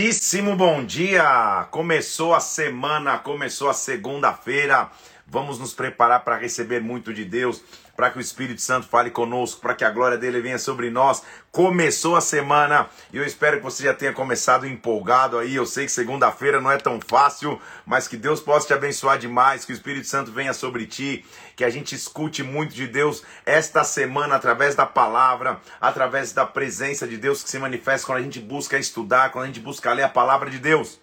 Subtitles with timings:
[0.00, 1.68] Muitíssimo bom dia!
[1.70, 4.88] Começou a semana, começou a segunda-feira.
[5.30, 7.62] Vamos nos preparar para receber muito de Deus
[8.00, 11.22] para que o Espírito Santo fale conosco, para que a glória dele venha sobre nós.
[11.52, 15.54] Começou a semana e eu espero que você já tenha começado empolgado aí.
[15.54, 19.64] Eu sei que segunda-feira não é tão fácil, mas que Deus possa te abençoar demais,
[19.64, 21.24] que o Espírito Santo venha sobre ti,
[21.54, 27.06] que a gente escute muito de Deus esta semana através da palavra, através da presença
[27.06, 30.04] de Deus que se manifesta quando a gente busca estudar, quando a gente busca ler
[30.04, 30.98] a palavra de Deus.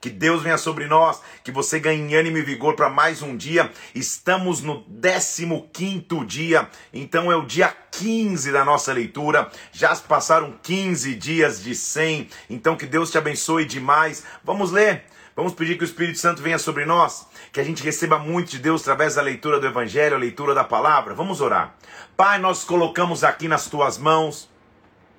[0.00, 3.68] Que Deus venha sobre nós, que você ganhe ânimo e vigor para mais um dia.
[3.92, 9.50] Estamos no 15 dia, então é o dia 15 da nossa leitura.
[9.72, 14.24] Já passaram 15 dias de 100, então que Deus te abençoe demais.
[14.44, 15.04] Vamos ler.
[15.34, 18.58] Vamos pedir que o Espírito Santo venha sobre nós, que a gente receba muito de
[18.58, 21.14] Deus através da leitura do Evangelho, a leitura da palavra.
[21.14, 21.74] Vamos orar.
[22.16, 24.48] Pai, nós colocamos aqui nas tuas mãos,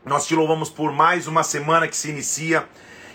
[0.05, 2.67] nós te louvamos por mais uma semana que se inicia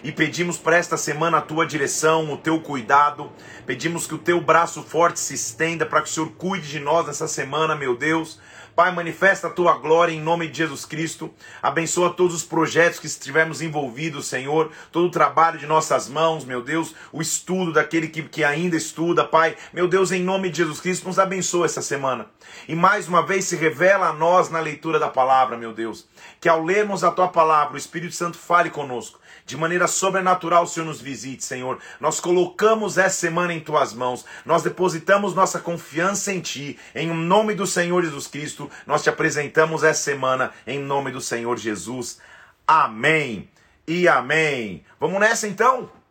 [0.04, 3.32] e pedimos para esta semana a tua direção, o teu cuidado.
[3.64, 7.06] Pedimos que o teu braço forte se estenda para que o Senhor cuide de nós
[7.06, 8.38] nessa semana, meu Deus.
[8.76, 11.32] Pai, manifesta a tua glória em nome de Jesus Cristo.
[11.62, 14.70] Abençoa todos os projetos que estivermos envolvidos, Senhor.
[14.92, 16.94] Todo o trabalho de nossas mãos, meu Deus.
[17.10, 19.56] O estudo daquele que, que ainda estuda, Pai.
[19.72, 22.26] Meu Deus, em nome de Jesus Cristo, nos abençoa essa semana.
[22.68, 26.06] E mais uma vez se revela a nós na leitura da palavra, meu Deus.
[26.40, 30.66] Que ao lermos a tua palavra, o Espírito Santo fale conosco de maneira sobrenatural o
[30.66, 31.78] Senhor nos visite, Senhor.
[32.00, 37.54] Nós colocamos essa semana em tuas mãos, nós depositamos nossa confiança em ti, em nome
[37.54, 38.70] do Senhor Jesus Cristo.
[38.86, 42.18] Nós te apresentamos essa semana em nome do Senhor Jesus.
[42.66, 43.48] Amém
[43.86, 44.84] e amém.
[44.98, 46.03] Vamos nessa então?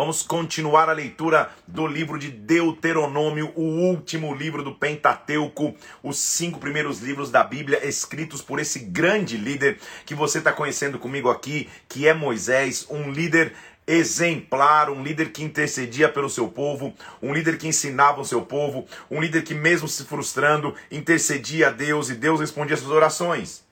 [0.00, 6.58] Vamos continuar a leitura do livro de Deuteronômio, o último livro do Pentateuco, os cinco
[6.58, 11.68] primeiros livros da Bíblia escritos por esse grande líder que você está conhecendo comigo aqui,
[11.86, 13.52] que é Moisés, um líder
[13.86, 18.86] exemplar, um líder que intercedia pelo seu povo, um líder que ensinava o seu povo,
[19.10, 23.68] um líder que, mesmo se frustrando, intercedia a Deus e Deus respondia suas orações.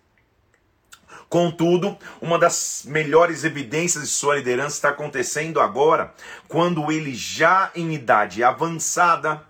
[1.28, 6.15] Contudo, uma das melhores evidências de sua liderança está acontecendo agora,
[6.47, 9.43] quando ele, já em idade avançada,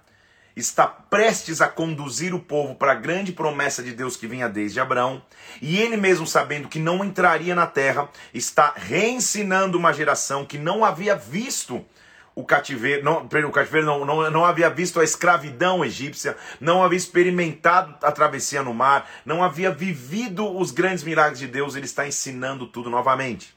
[0.57, 4.81] está prestes a conduzir o povo para a grande promessa de Deus que vinha desde
[4.81, 5.23] Abraão,
[5.63, 10.85] e ele mesmo sabendo que não entraria na terra, está reensinando uma geração que não
[10.85, 11.87] havia visto
[12.39, 16.97] o cativeiro, não, o cativeiro não, não, não havia visto a escravidão egípcia, não havia
[16.97, 22.07] experimentado a travessia no mar, não havia vivido os grandes milagres de Deus, ele está
[22.07, 23.57] ensinando tudo novamente.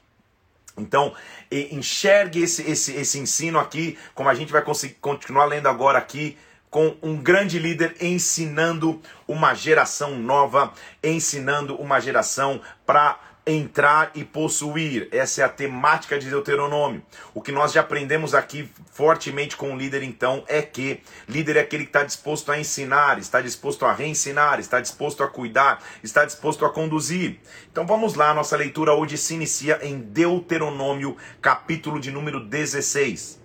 [0.76, 1.14] Então,
[1.48, 4.64] enxergue esse, esse, esse ensino aqui, como a gente vai
[5.00, 6.36] continuar lendo agora aqui,
[6.68, 10.72] com um grande líder ensinando uma geração nova,
[11.04, 13.16] ensinando uma geração para
[13.46, 15.08] entrar e possuir.
[15.10, 17.02] Essa é a temática de Deuteronômio.
[17.34, 21.60] O que nós já aprendemos aqui fortemente com o líder, então, é que líder é
[21.60, 26.24] aquele que está disposto a ensinar, está disposto a reensinar, está disposto a cuidar, está
[26.24, 27.40] disposto a conduzir.
[27.70, 33.40] Então vamos lá, nossa leitura hoje se inicia em Deuteronômio, capítulo de número 16.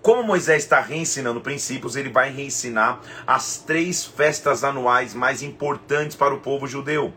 [0.00, 6.32] Como Moisés está reensinando princípios, ele vai reensinar as três festas anuais mais importantes para
[6.32, 7.12] o povo judeu.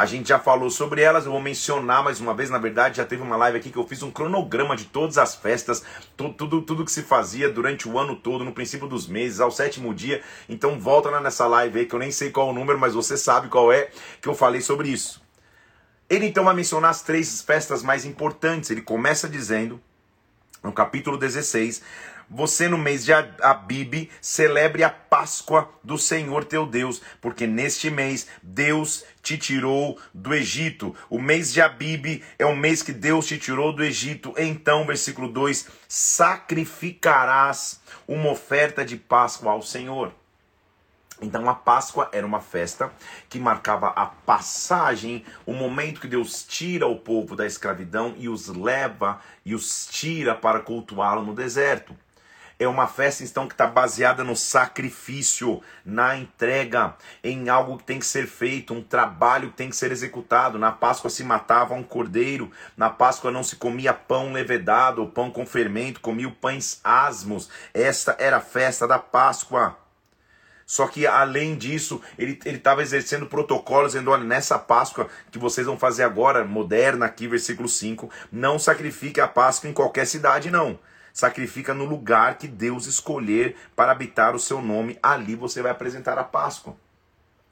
[0.00, 2.48] A gente já falou sobre elas, eu vou mencionar mais uma vez.
[2.48, 5.34] Na verdade, já teve uma live aqui que eu fiz um cronograma de todas as
[5.34, 5.84] festas,
[6.16, 9.50] tudo, tudo, tudo que se fazia durante o ano todo, no princípio dos meses, ao
[9.50, 10.22] sétimo dia.
[10.48, 13.48] Então volta nessa live aí, que eu nem sei qual o número, mas você sabe
[13.48, 13.90] qual é,
[14.22, 15.20] que eu falei sobre isso.
[16.08, 18.70] Ele então vai mencionar as três festas mais importantes.
[18.70, 19.78] Ele começa dizendo,
[20.62, 21.82] no capítulo 16,
[22.30, 28.28] você no mês de Abib celebre a Páscoa do Senhor teu Deus, porque neste mês
[28.40, 30.94] Deus te tirou do Egito.
[31.10, 34.32] O mês de Abib é o mês que Deus te tirou do Egito.
[34.38, 40.12] Então, versículo 2: sacrificarás uma oferta de Páscoa ao Senhor.
[41.22, 42.90] Então a Páscoa era uma festa
[43.28, 48.46] que marcava a passagem, o momento que Deus tira o povo da escravidão e os
[48.48, 51.94] leva e os tira para cultuá-lo no deserto.
[52.60, 57.98] É uma festa então que está baseada no sacrifício, na entrega, em algo que tem
[57.98, 60.58] que ser feito, um trabalho que tem que ser executado.
[60.58, 65.46] Na Páscoa se matava um cordeiro, na Páscoa não se comia pão levedado pão com
[65.46, 67.48] fermento, comia pães asmos.
[67.72, 69.78] Esta era a festa da Páscoa.
[70.66, 75.78] Só que além disso, ele estava exercendo protocolos, dizendo: olha, nessa Páscoa que vocês vão
[75.78, 80.78] fazer agora, moderna aqui, versículo 5, não sacrifique a Páscoa em qualquer cidade, não
[81.12, 84.98] sacrifica no lugar que Deus escolher para habitar o seu nome.
[85.02, 86.76] Ali você vai apresentar a Páscoa.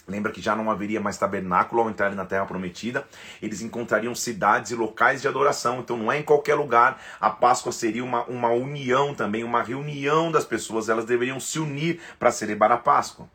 [0.09, 3.07] Lembra que já não haveria mais tabernáculo ao entrarem na terra prometida,
[3.43, 6.99] eles encontrariam cidades e locais de adoração, então não é em qualquer lugar.
[7.21, 12.01] A Páscoa seria uma, uma união também, uma reunião das pessoas, elas deveriam se unir
[12.19, 13.29] para celebrar a Páscoa.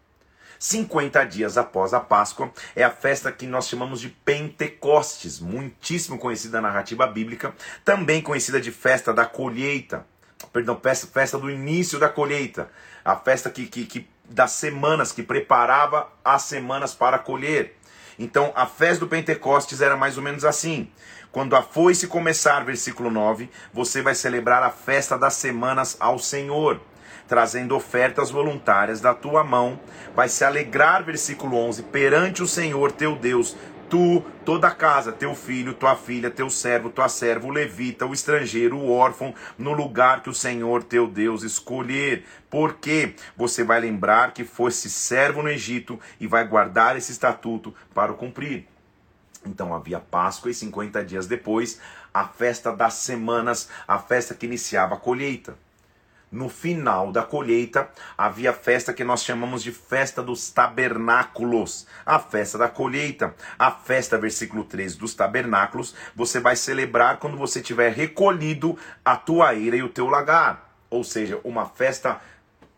[0.57, 6.59] 50 dias após a Páscoa é a festa que nós chamamos de Pentecostes, muitíssimo conhecida
[6.59, 7.53] na narrativa bíblica,
[7.83, 10.05] também conhecida de festa da colheita,
[10.53, 12.69] perdão, festa, festa do início da colheita,
[13.03, 17.75] a festa que, que, que das semanas, que preparava as semanas para colher.
[18.17, 20.89] Então, a festa do Pentecostes era mais ou menos assim.
[21.31, 26.79] Quando a foice começar, versículo 9, você vai celebrar a festa das semanas ao Senhor,
[27.27, 29.79] trazendo ofertas voluntárias da tua mão.
[30.15, 33.57] Vai se alegrar, versículo 11, perante o Senhor teu Deus,
[33.93, 38.13] tu, toda a casa, teu filho, tua filha, teu servo, tua serva, o levita, o
[38.13, 42.25] estrangeiro, o órfão, no lugar que o Senhor teu Deus escolher.
[42.49, 48.11] Porque você vai lembrar que fosse servo no Egito e vai guardar esse estatuto para
[48.11, 48.65] o cumprir.
[49.45, 51.79] Então havia Páscoa e 50 dias depois,
[52.11, 55.55] a festa das semanas, a festa que iniciava a colheita
[56.33, 57.87] no final da colheita,
[58.17, 63.35] havia festa que nós chamamos de festa dos tabernáculos, a festa da colheita.
[63.57, 69.53] A festa, versículo 13, dos tabernáculos, você vai celebrar quando você tiver recolhido a tua
[69.53, 70.73] eira e o teu lagar.
[70.89, 72.19] Ou seja, uma festa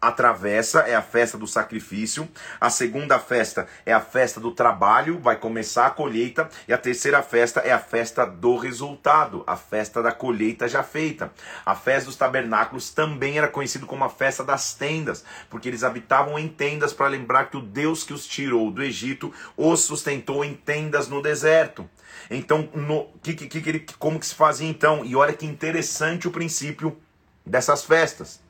[0.02, 2.30] a travessa é a festa do sacrifício,
[2.62, 7.24] a segunda festa é a festa do trabalho, vai começar a colheita, e a terceira
[7.24, 11.32] festa é a festa do resultado, a festa da colheita já feita.
[11.66, 16.38] A festa dos tabernáculos também era conhecido como a festa das tendas, porque eles habitavam
[16.38, 20.54] em tendas para lembrar que o Deus que os tirou do Egito os sustentou em
[20.54, 21.90] tendas no deserto.
[22.30, 25.04] Então, no, que, que, que, como que se fazia então?
[25.04, 26.98] E olha que interessante o princípio
[27.46, 28.45] dessas festas.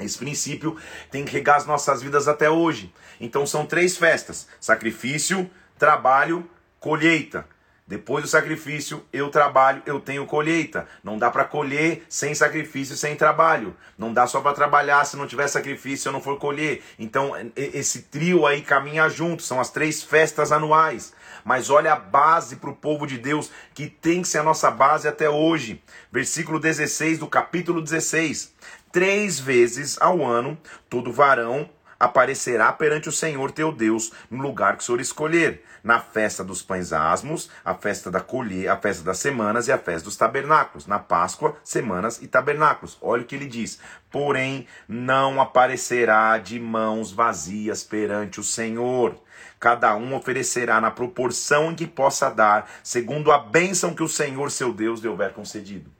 [0.00, 0.76] Esse princípio
[1.10, 2.92] tem que regar as nossas vidas até hoje.
[3.20, 6.48] Então são três festas: sacrifício, trabalho,
[6.80, 7.46] colheita.
[7.88, 10.86] Depois do sacrifício, eu trabalho, eu tenho colheita.
[11.02, 13.74] Não dá para colher sem sacrifício, sem trabalho.
[13.96, 16.82] Não dá só para trabalhar se não tiver sacrifício, eu não for colher.
[16.98, 21.14] Então, esse trio aí caminha junto, são as três festas anuais.
[21.42, 24.70] Mas olha a base para o povo de Deus, que tem que ser a nossa
[24.70, 25.82] base até hoje.
[26.12, 28.52] Versículo 16 do capítulo 16.
[28.90, 30.56] Três vezes ao ano,
[30.88, 31.68] todo varão
[32.00, 36.62] aparecerá perante o Senhor teu Deus no lugar que o Senhor escolher, na festa dos
[36.62, 40.86] pães asmos, a festa da colheita, a festa das semanas e a festa dos tabernáculos,
[40.86, 42.96] na Páscoa, semanas e tabernáculos.
[43.00, 43.78] Olha o que ele diz:
[44.10, 49.20] porém não aparecerá de mãos vazias perante o Senhor.
[49.60, 54.50] Cada um oferecerá na proporção em que possa dar, segundo a bênção que o Senhor
[54.50, 55.97] seu Deus lhe houver concedido.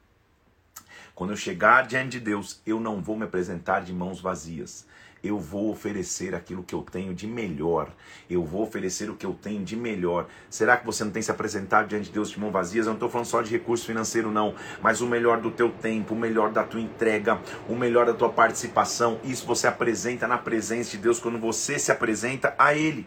[1.18, 4.86] Quando eu chegar diante de Deus, eu não vou me apresentar de mãos vazias.
[5.20, 7.90] Eu vou oferecer aquilo que eu tenho de melhor.
[8.30, 10.28] Eu vou oferecer o que eu tenho de melhor.
[10.48, 12.86] Será que você não tem se apresentado diante de Deus de mãos vazias?
[12.86, 14.54] Eu não estou falando só de recurso financeiro, não.
[14.80, 18.28] Mas o melhor do teu tempo, o melhor da tua entrega, o melhor da tua
[18.28, 19.18] participação.
[19.24, 23.04] Isso você apresenta na presença de Deus quando você se apresenta a Ele.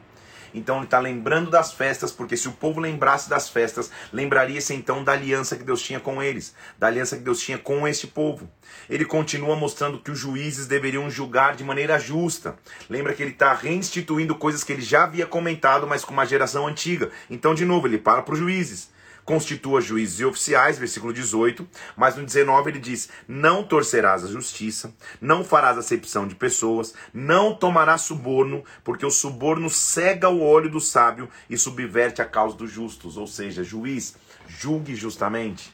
[0.53, 5.03] Então ele está lembrando das festas, porque se o povo lembrasse das festas, lembraria-se então
[5.03, 8.50] da aliança que Deus tinha com eles, da aliança que Deus tinha com este povo.
[8.89, 12.56] Ele continua mostrando que os juízes deveriam julgar de maneira justa.
[12.89, 16.68] Lembra que ele está reinstituindo coisas que ele já havia comentado, mas com uma geração
[16.68, 17.09] antiga.
[17.30, 18.89] Então, de novo, ele fala para os juízes
[19.25, 24.93] constitua juízes e oficiais, versículo 18, mas no 19 ele diz: Não torcerás a justiça,
[25.19, 30.79] não farás acepção de pessoas, não tomarás suborno, porque o suborno cega o olho do
[30.79, 33.17] sábio e subverte a causa dos justos.
[33.17, 34.15] Ou seja, juiz,
[34.48, 35.74] julgue justamente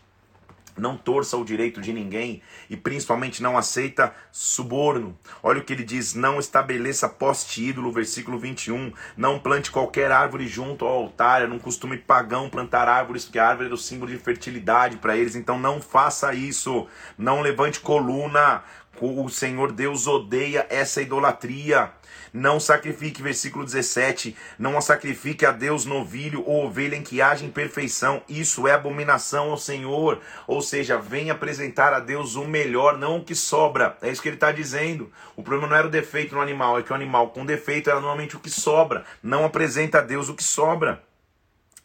[0.77, 5.17] não torça o direito de ninguém e principalmente não aceita suborno.
[5.41, 8.93] Olha o que ele diz: não estabeleça poste ídolo, versículo 21.
[9.15, 11.41] Não plante qualquer árvore junto ao altar.
[11.41, 15.17] É um costume pagão plantar árvores, porque a árvore é o símbolo de fertilidade para
[15.17, 15.35] eles.
[15.35, 16.87] Então não faça isso.
[17.17, 18.63] Não levante coluna.
[18.99, 21.91] O Senhor Deus odeia essa idolatria.
[22.37, 28.21] Não sacrifique, versículo 17, não sacrifique a Deus novilho ou ovelha em que haja imperfeição,
[28.29, 30.21] isso é abominação ao Senhor.
[30.45, 33.97] Ou seja, vem apresentar a Deus o melhor, não o que sobra.
[34.03, 35.11] É isso que ele está dizendo.
[35.35, 37.99] O problema não era o defeito no animal, é que o animal com defeito era
[37.99, 39.03] normalmente o que sobra.
[39.23, 41.01] Não apresenta a Deus o que sobra.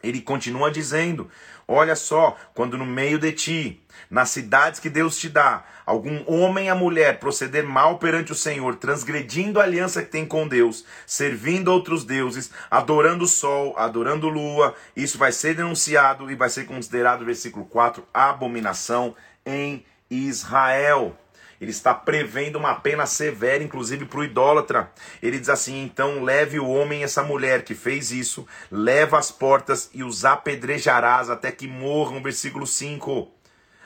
[0.03, 1.31] Ele continua dizendo:
[1.67, 6.71] Olha só, quando no meio de ti, nas cidades que Deus te dá, algum homem
[6.71, 11.69] ou mulher proceder mal perante o Senhor, transgredindo a aliança que tem com Deus, servindo
[11.69, 17.25] outros deuses, adorando o sol, adorando lua, isso vai ser denunciado e vai ser considerado,
[17.25, 21.17] versículo 4, abominação em Israel.
[21.63, 24.91] Ele está prevendo uma pena severa, inclusive para o idólatra.
[25.21, 29.89] Ele diz assim: então leve o homem essa mulher que fez isso, leva as portas
[29.93, 32.21] e os apedrejarás até que morram.
[32.21, 33.31] Versículo 5.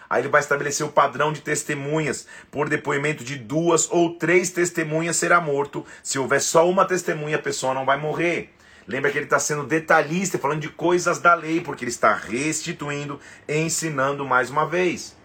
[0.09, 2.27] Aí ele vai estabelecer o padrão de testemunhas.
[2.49, 5.85] Por depoimento de duas ou três testemunhas será morto.
[6.01, 8.53] Se houver só uma testemunha, a pessoa não vai morrer.
[8.87, 13.19] Lembra que ele está sendo detalhista, falando de coisas da lei, porque ele está restituindo,
[13.47, 15.17] ensinando mais uma vez.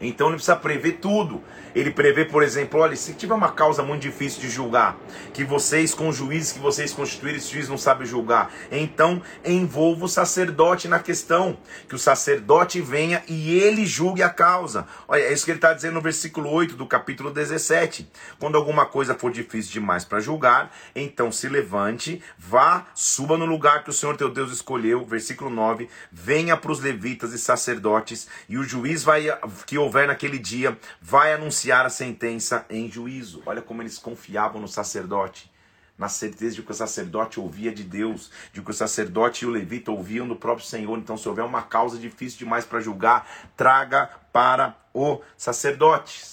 [0.00, 1.42] Então ele precisa prever tudo.
[1.74, 4.98] Ele prevê, por exemplo, olha, se tiver uma causa muito difícil de julgar,
[5.32, 10.08] que vocês com juízes que vocês constituírem, esse juiz não sabe julgar, então envolva o
[10.08, 11.56] sacerdote na questão,
[11.88, 14.86] que o sacerdote venha e ele julgue a causa.
[15.06, 18.10] Olha, é isso que ele está dizendo no versículo 8 do capítulo 17.
[18.38, 23.84] Quando alguma coisa for difícil demais para julgar, então se levante, vá, suba no lugar
[23.84, 28.58] que o Senhor teu Deus escolheu, versículo 9, venha para os levitas e sacerdotes, e
[28.58, 29.26] o juiz vai
[29.66, 33.42] que houver naquele dia vai anunciar anunciar a sentença em juízo.
[33.44, 35.50] Olha como eles confiavam no sacerdote,
[35.98, 39.50] na certeza de que o sacerdote ouvia de Deus, de que o sacerdote e o
[39.50, 40.98] levita ouviam do próprio Senhor.
[40.98, 46.24] Então, se houver uma causa difícil demais para julgar, traga para o sacerdote.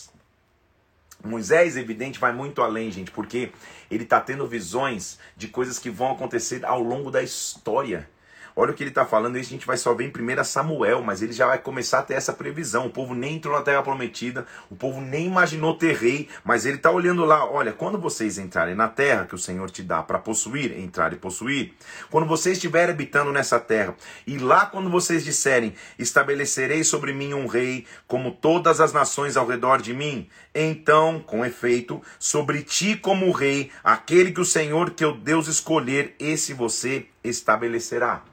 [1.22, 3.52] Moisés, evidente, vai muito além, gente, porque
[3.92, 8.10] ele está tendo visões de coisas que vão acontecer ao longo da história.
[8.60, 11.04] Olha o que ele está falando, isso a gente vai só ver em 1 Samuel,
[11.04, 12.88] mas ele já vai começar a ter essa previsão.
[12.88, 16.78] O povo nem entrou na terra prometida, o povo nem imaginou ter rei, mas ele
[16.78, 20.18] está olhando lá, olha, quando vocês entrarem na terra que o Senhor te dá para
[20.18, 21.76] possuir, entrar e possuir,
[22.10, 23.96] quando vocês estiverem habitando nessa terra,
[24.26, 29.46] e lá quando vocês disserem, estabelecerei sobre mim um rei, como todas as nações ao
[29.46, 35.06] redor de mim, então, com efeito, sobre ti como rei, aquele que o Senhor, que
[35.06, 38.24] o Deus escolher, esse você estabelecerá.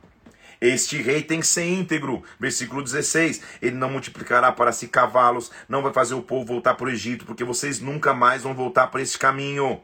[0.64, 2.22] Este rei tem que ser íntegro.
[2.40, 6.86] Versículo 16: Ele não multiplicará para si cavalos, não vai fazer o povo voltar para
[6.86, 9.82] o Egito, porque vocês nunca mais vão voltar para este caminho.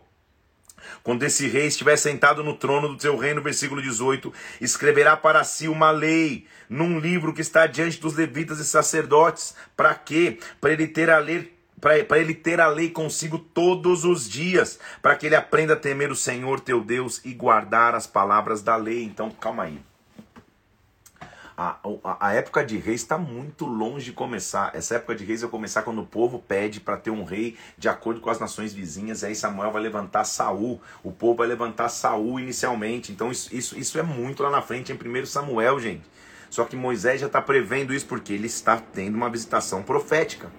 [1.03, 5.69] Quando esse rei estiver sentado no trono do teu reino, versículo 18, escreverá para si
[5.69, 9.55] uma lei num livro que está diante dos levitas e sacerdotes.
[9.77, 10.39] Para quê?
[10.63, 15.15] Para ele ter a lei para ele ter a lei consigo todos os dias, para
[15.15, 19.03] que ele aprenda a temer o Senhor teu Deus e guardar as palavras da lei.
[19.03, 19.90] Então, calma aí
[21.61, 24.75] a, a, época de reis está muito longe de começar.
[24.75, 27.87] Essa época de reis vai começar quando o povo pede para ter um rei de
[27.87, 29.23] acordo com as nações vizinhas.
[29.23, 30.81] Aí Samuel vai levantar Saul.
[31.05, 33.13] O povo vai levantar Saul inicialmente.
[33.13, 36.03] Então isso, isso, isso é muito lá na frente em 1 Samuel, gente.
[36.49, 40.51] Só que Moisés já está prevendo isso porque ele está tendo uma visitação profética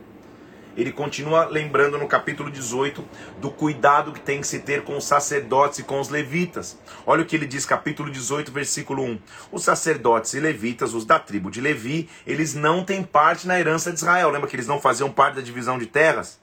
[0.75, 3.03] ele continua lembrando no capítulo 18
[3.39, 6.77] do cuidado que tem que se ter com os sacerdotes e com os levitas.
[7.05, 9.19] Olha o que ele diz, capítulo 18, versículo 1.
[9.51, 13.91] Os sacerdotes e levitas, os da tribo de Levi, eles não têm parte na herança
[13.91, 14.29] de Israel.
[14.29, 16.39] Lembra que eles não faziam parte da divisão de terras?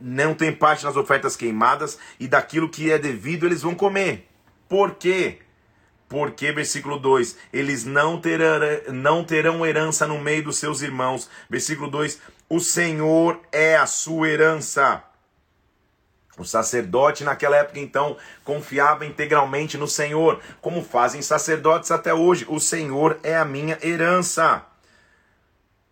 [0.00, 4.28] Não têm parte nas ofertas queimadas e daquilo que é devido eles vão comer.
[4.68, 5.38] Por quê?
[6.08, 8.58] Porque, versículo 2, eles não terão,
[8.92, 11.30] não terão herança no meio dos seus irmãos.
[11.48, 12.20] Versículo 2,
[12.50, 15.04] o Senhor é a sua herança.
[16.36, 22.44] O sacerdote naquela época então confiava integralmente no Senhor, como fazem sacerdotes até hoje.
[22.48, 24.66] O Senhor é a minha herança.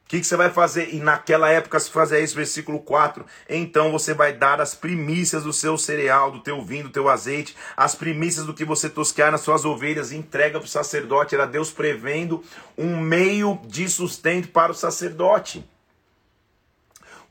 [0.04, 0.92] O que, que, você vai fazer?
[0.94, 3.24] E naquela época se fazia isso, versículo 4.
[3.48, 7.54] Então você vai dar as primícias do seu cereal, do teu vinho, do teu azeite,
[7.76, 11.34] as primícias do que você tosquear nas suas ovelhas, entrega para o sacerdote.
[11.36, 12.42] Era Deus prevendo
[12.76, 15.64] um meio de sustento para o sacerdote.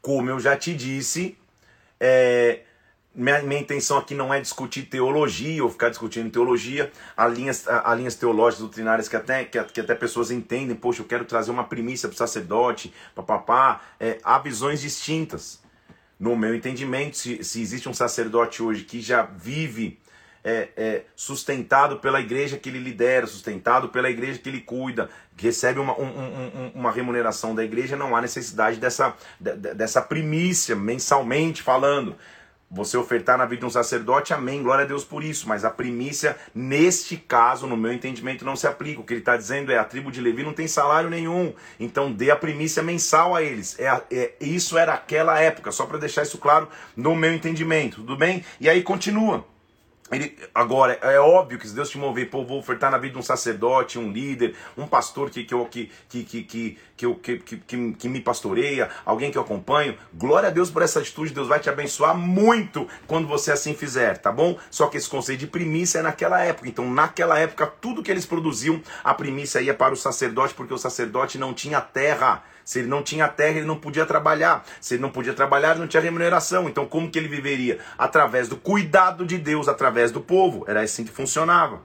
[0.01, 1.37] Como eu já te disse,
[1.99, 2.61] é,
[3.13, 6.91] minha, minha, intenção aqui não é discutir teologia ou ficar discutindo teologia.
[7.15, 10.75] Há linhas, há linhas teológicas, doutrinárias que até, que, que até pessoas entendem.
[10.75, 13.81] Poxa, eu quero trazer uma primícia para o sacerdote, papapá.
[13.99, 15.59] É, há visões distintas.
[16.19, 19.99] No meu entendimento, se, se existe um sacerdote hoje que já vive
[20.47, 25.45] é, é, sustentado pela igreja que ele lidera, sustentado pela igreja que ele cuida, que
[25.45, 31.61] recebe uma, um, um, uma remuneração da igreja, não há necessidade dessa, dessa primícia mensalmente
[31.61, 32.15] falando.
[32.71, 35.47] Você ofertar na vida de um sacerdote, amém, glória a Deus por isso.
[35.49, 38.99] Mas a primícia, neste caso, no meu entendimento, não se aplica.
[38.99, 42.11] O que ele está dizendo é: a tribo de Levi não tem salário nenhum, então
[42.11, 43.79] dê a primícia mensal a eles.
[43.79, 48.17] É, é isso era aquela época, só para deixar isso claro no meu entendimento, tudo
[48.17, 48.43] bem?
[48.59, 49.45] E aí continua.
[50.11, 53.19] Ele, agora, é óbvio que se Deus te mover, pô, vou ofertar na vida de
[53.19, 58.89] um sacerdote, um líder, um pastor que, que, que, que, que, que, que me pastoreia,
[59.05, 62.87] alguém que eu acompanho, glória a Deus por essa atitude, Deus vai te abençoar muito
[63.05, 64.57] quando você assim fizer, tá bom?
[64.71, 68.25] Só que esse conceito de primícia é naquela época, então naquela época tudo que eles
[68.25, 72.89] produziam, a primícia ia para o sacerdote, porque o sacerdote não tinha terra, Se ele
[72.89, 74.65] não tinha terra, ele não podia trabalhar.
[74.81, 76.67] Se ele não podia trabalhar, ele não tinha remuneração.
[76.67, 77.79] Então, como que ele viveria?
[77.97, 80.65] Através do cuidado de Deus, através do povo.
[80.67, 81.79] Era assim que funcionava.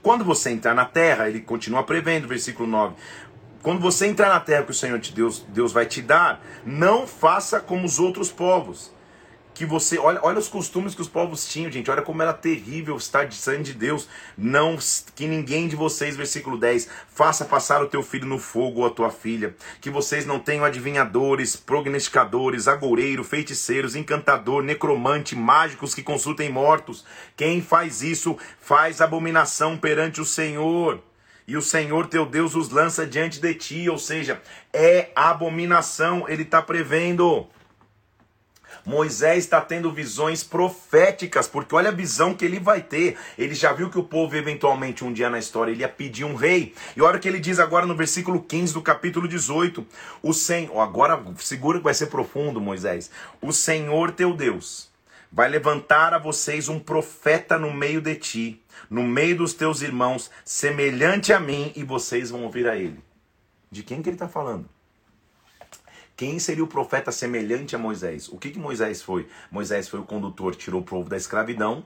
[0.00, 2.94] Quando você entrar na terra, ele continua prevendo, versículo 9.
[3.64, 7.04] Quando você entrar na terra que o Senhor te Deus, Deus vai te dar, não
[7.04, 8.93] faça como os outros povos
[9.54, 9.98] que você.
[9.98, 11.90] Olha, olha os costumes que os povos tinham, gente.
[11.90, 14.08] Olha como era terrível estar de sangue de Deus.
[14.36, 14.76] Não
[15.14, 18.90] que ninguém de vocês, versículo 10, faça passar o teu filho no fogo ou a
[18.90, 19.54] tua filha.
[19.80, 27.04] Que vocês não tenham adivinhadores, prognosticadores, agoureiro, feiticeiros, encantador, necromante, mágicos que consultem mortos.
[27.36, 31.00] Quem faz isso faz abominação perante o Senhor
[31.46, 34.40] e o Senhor teu Deus os lança diante de ti, ou seja,
[34.72, 37.46] é abominação, ele está prevendo.
[38.84, 43.16] Moisés está tendo visões proféticas, porque olha a visão que ele vai ter.
[43.38, 46.34] Ele já viu que o povo, eventualmente, um dia na história, ele ia pedir um
[46.34, 46.74] rei.
[46.94, 49.86] E olha o que ele diz agora no versículo 15 do capítulo 18.
[50.22, 53.10] O Senhor, agora segura que vai ser profundo, Moisés.
[53.40, 54.92] O Senhor teu Deus
[55.32, 60.30] vai levantar a vocês um profeta no meio de ti, no meio dos teus irmãos,
[60.44, 63.02] semelhante a mim, e vocês vão ouvir a ele.
[63.70, 64.68] De quem que ele está falando?
[66.16, 68.28] Quem seria o profeta semelhante a Moisés?
[68.28, 69.26] O que, que Moisés foi?
[69.50, 71.84] Moisés foi o condutor, tirou o povo da escravidão.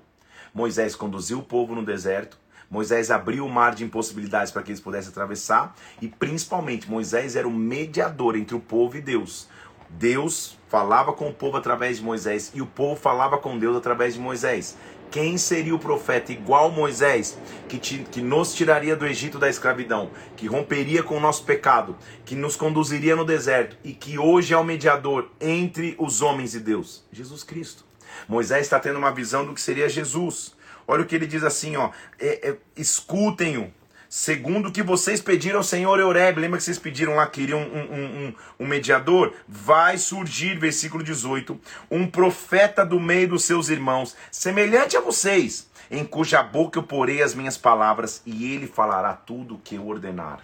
[0.52, 2.37] Moisés conduziu o povo no deserto.
[2.70, 5.75] Moisés abriu o mar de impossibilidades para que eles pudessem atravessar.
[6.02, 9.49] E principalmente, Moisés era o mediador entre o povo e Deus.
[9.88, 14.12] Deus falava com o povo através de Moisés e o povo falava com Deus através
[14.12, 14.76] de Moisés.
[15.10, 17.38] Quem seria o profeta igual Moisés,
[17.68, 21.96] que, te, que nos tiraria do Egito da escravidão, que romperia com o nosso pecado,
[22.24, 26.60] que nos conduziria no deserto e que hoje é o mediador entre os homens e
[26.60, 27.04] Deus?
[27.10, 27.84] Jesus Cristo.
[28.28, 30.54] Moisés está tendo uma visão do que seria Jesus.
[30.86, 33.72] Olha o que ele diz assim, ó, é, é, escutem-o,
[34.08, 37.78] segundo o que vocês pediram ao Senhor Eureb, lembra que vocês pediram lá, queriam um,
[37.78, 39.34] um, um, um, mediador?
[39.46, 41.60] Vai surgir, versículo 18,
[41.90, 47.22] um profeta do meio dos seus irmãos, semelhante a vocês, em cuja boca eu porei
[47.22, 50.40] as minhas palavras, e ele falará tudo o que eu ordenar.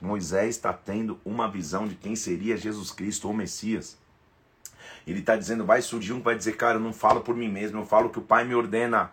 [0.00, 3.96] Moisés está tendo uma visão de quem seria Jesus Cristo ou Messias.
[5.06, 7.48] Ele está dizendo, vai surgir um que vai dizer, cara, eu não falo por mim
[7.48, 9.12] mesmo, eu falo o que o Pai me ordena.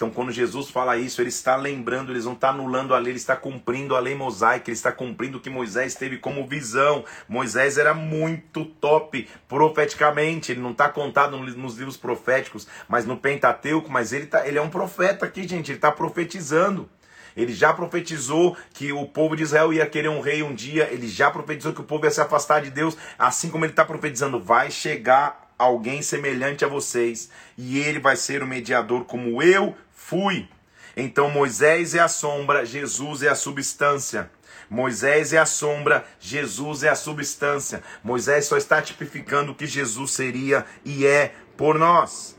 [0.00, 3.18] Então, quando Jesus fala isso, ele está lembrando, ele não está anulando a lei, ele
[3.18, 7.04] está cumprindo a lei mosaica, ele está cumprindo o que Moisés teve como visão.
[7.28, 13.90] Moisés era muito top profeticamente, ele não está contado nos livros proféticos, mas no Pentateuco,
[13.90, 16.88] mas ele, tá, ele é um profeta aqui, gente, ele está profetizando.
[17.36, 20.88] Ele já profetizou que o povo de Israel ia querer um rei um dia.
[20.90, 22.96] Ele já profetizou que o povo ia se afastar de Deus.
[23.18, 27.30] Assim como ele está profetizando, vai chegar alguém semelhante a vocês.
[27.56, 29.76] E ele vai ser o mediador, como eu
[30.10, 30.48] fui.
[30.96, 34.28] Então Moisés é a sombra, Jesus é a substância.
[34.68, 37.80] Moisés é a sombra, Jesus é a substância.
[38.02, 42.36] Moisés só está tipificando o que Jesus seria e é por nós.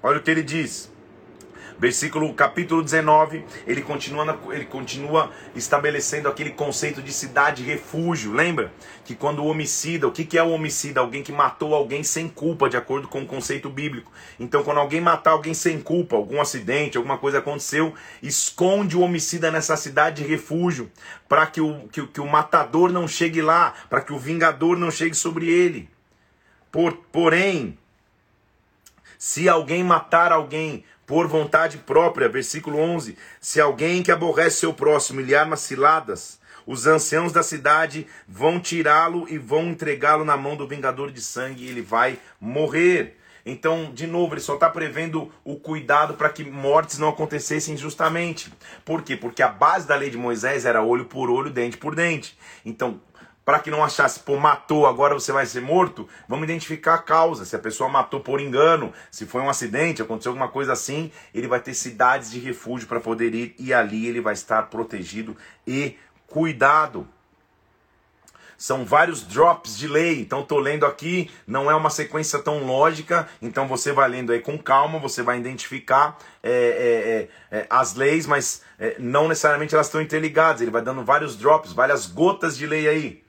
[0.00, 0.92] Olha o que ele diz.
[1.78, 8.32] Versículo capítulo 19, ele continua, ele continua estabelecendo aquele conceito de cidade refúgio.
[8.32, 8.72] Lembra
[9.04, 10.98] que quando o homicida, o que, que é o homicida?
[10.98, 14.10] Alguém que matou alguém sem culpa, de acordo com o conceito bíblico.
[14.40, 19.48] Então, quando alguém matar alguém sem culpa, algum acidente, alguma coisa aconteceu, esconde o homicida
[19.48, 20.90] nessa cidade de refúgio,
[21.28, 24.90] para que o, que, que o matador não chegue lá, para que o vingador não
[24.90, 25.88] chegue sobre ele.
[26.72, 27.78] Por, porém,
[29.16, 35.22] se alguém matar alguém por vontade própria, versículo 11: Se alguém que aborrece seu próximo
[35.22, 40.68] lhe arma ciladas, os anciãos da cidade vão tirá-lo e vão entregá-lo na mão do
[40.68, 43.16] vingador de sangue e ele vai morrer.
[43.46, 48.52] Então, de novo, ele só está prevendo o cuidado para que mortes não acontecessem injustamente.
[48.84, 49.16] Por quê?
[49.16, 52.36] Porque a base da lei de Moisés era olho por olho, dente por dente.
[52.66, 53.00] Então,
[53.48, 57.46] para que não achasse, pô, matou, agora você vai ser morto, vamos identificar a causa.
[57.46, 61.48] Se a pessoa matou por engano, se foi um acidente, aconteceu alguma coisa assim, ele
[61.48, 65.34] vai ter cidades de refúgio para poder ir e ali ele vai estar protegido
[65.66, 67.08] e cuidado.
[68.58, 73.26] São vários drops de lei, então estou lendo aqui, não é uma sequência tão lógica,
[73.40, 77.94] então você vai lendo aí com calma, você vai identificar é, é, é, é as
[77.94, 82.54] leis, mas é, não necessariamente elas estão interligadas, ele vai dando vários drops, várias gotas
[82.54, 83.27] de lei aí.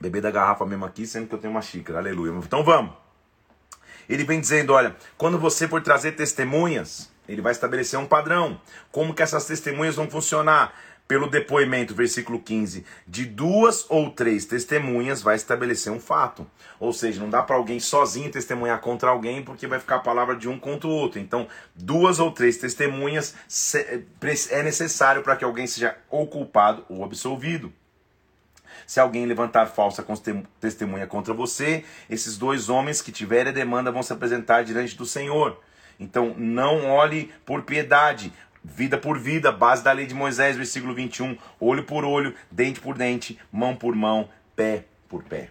[0.00, 1.98] Beber da garrafa mesmo aqui, sendo que eu tenho uma xícara.
[1.98, 2.32] Aleluia.
[2.38, 2.92] Então vamos.
[4.08, 8.60] Ele vem dizendo, olha, quando você for trazer testemunhas, ele vai estabelecer um padrão.
[8.90, 10.72] Como que essas testemunhas vão funcionar?
[11.06, 16.46] Pelo depoimento, versículo 15, de duas ou três testemunhas vai estabelecer um fato.
[16.78, 20.36] Ou seja, não dá para alguém sozinho testemunhar contra alguém, porque vai ficar a palavra
[20.36, 21.18] de um contra o outro.
[21.18, 23.34] Então, duas ou três testemunhas
[24.50, 27.72] é necessário para que alguém seja ou culpado ou absolvido.
[28.88, 30.02] Se alguém levantar falsa
[30.58, 35.04] testemunha contra você, esses dois homens que tiverem a demanda vão se apresentar diante do
[35.04, 35.60] Senhor.
[36.00, 38.32] Então, não olhe por piedade,
[38.64, 42.96] vida por vida, base da lei de Moisés, versículo 21, olho por olho, dente por
[42.96, 45.50] dente, mão por mão, pé por pé.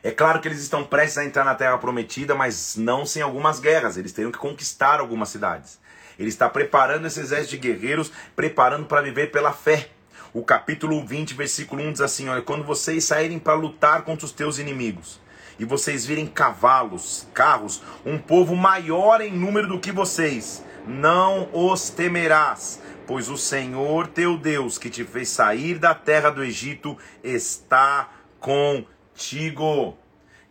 [0.00, 3.58] É claro que eles estão prestes a entrar na terra prometida, mas não sem algumas
[3.58, 3.96] guerras.
[3.96, 5.80] Eles teriam que conquistar algumas cidades.
[6.16, 9.90] Ele está preparando esse exército de guerreiros, preparando para viver pela fé.
[10.34, 14.32] O capítulo 20, versículo 1 diz assim: Olha, quando vocês saírem para lutar contra os
[14.32, 15.20] teus inimigos,
[15.58, 21.90] e vocês virem cavalos, carros, um povo maior em número do que vocês, não os
[21.90, 28.08] temerás, pois o Senhor teu Deus, que te fez sair da terra do Egito, está
[28.40, 29.98] contigo.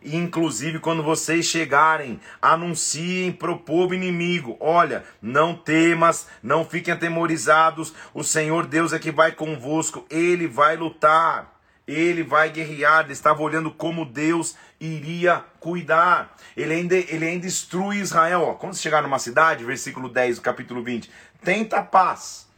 [0.04, 7.94] Inclusive, quando vocês chegarem, anunciem para o povo inimigo: olha, não temas, não fiquem atemorizados,
[8.12, 11.52] o Senhor Deus é que vai convosco, ele vai lutar.
[11.84, 16.36] Ele vai guerrear, ele estava olhando como Deus iria cuidar.
[16.56, 18.42] Ele ainda, ele ainda instrui Israel.
[18.42, 21.10] Ó, quando você chegar numa cidade, versículo 10 do capítulo 20,
[21.42, 22.48] tenta paz.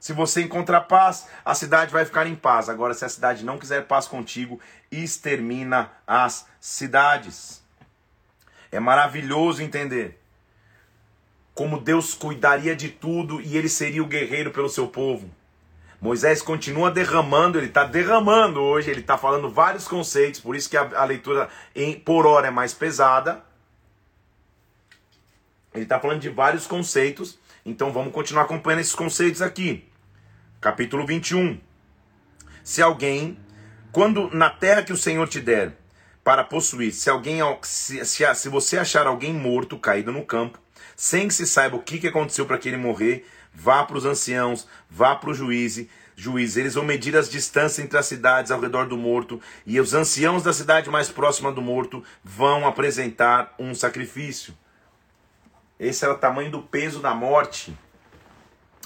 [0.00, 2.68] Se você encontrar paz, a cidade vai ficar em paz.
[2.68, 4.58] Agora, se a cidade não quiser paz contigo,
[4.90, 7.60] extermina as cidades.
[8.70, 10.22] É maravilhoso entender
[11.52, 15.28] como Deus cuidaria de tudo e ele seria o guerreiro pelo seu povo.
[16.00, 20.76] Moisés continua derramando, ele está derramando hoje, ele está falando vários conceitos, por isso que
[20.76, 23.44] a, a leitura em, por hora é mais pesada.
[25.74, 29.84] Ele está falando de vários conceitos, então vamos continuar acompanhando esses conceitos aqui.
[30.60, 31.60] Capítulo 21.
[32.62, 33.36] Se alguém,
[33.90, 35.81] quando na terra que o Senhor te der
[36.24, 40.58] para possuir, se alguém, se, se, se você achar alguém morto, caído no campo,
[40.96, 44.04] sem que se saiba o que, que aconteceu para que ele morrer, vá para os
[44.04, 46.56] anciãos, vá para o juiz, juiz.
[46.56, 50.42] Eles vão medir as distâncias entre as cidades ao redor do morto, e os anciãos
[50.42, 54.54] da cidade mais próxima do morto vão apresentar um sacrifício.
[55.78, 57.76] Esse era o tamanho do peso da morte.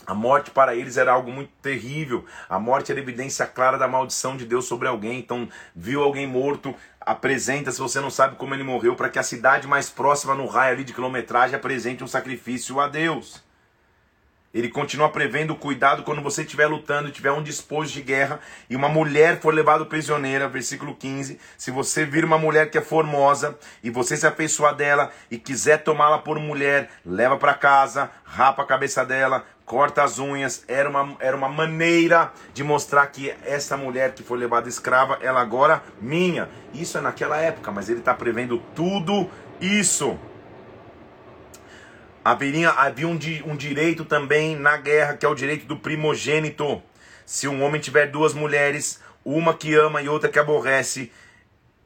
[0.07, 2.25] A morte para eles era algo muito terrível.
[2.49, 5.19] A morte era evidência clara da maldição de Deus sobre alguém.
[5.19, 9.25] Então, viu alguém morto, apresenta, se você não sabe como ele morreu, para que a
[9.25, 13.45] cidade mais próxima no raio ali de quilometragem apresente um sacrifício a Deus.
[14.57, 18.41] Ele continua prevendo cuidado quando você estiver lutando, tiver um disposto de guerra
[18.71, 21.39] e uma mulher for levada prisioneira, versículo 15.
[21.59, 25.85] Se você vir uma mulher que é formosa e você se afeiçoar dela e quiser
[25.85, 30.65] tomá-la por mulher, leva para casa, rapa a cabeça dela, corta as unhas.
[30.67, 35.43] Era uma, era uma maneira de mostrar que essa mulher que foi levada escrava, ela
[35.43, 36.49] agora minha.
[36.73, 39.29] Isso é naquela época, mas ele está prevendo tudo
[39.61, 40.19] isso
[42.27, 46.83] haveria, havia um, um direito também na guerra, que é o direito do primogênito.
[47.25, 51.13] Se um homem tiver duas mulheres, uma que ama e outra que aborrece,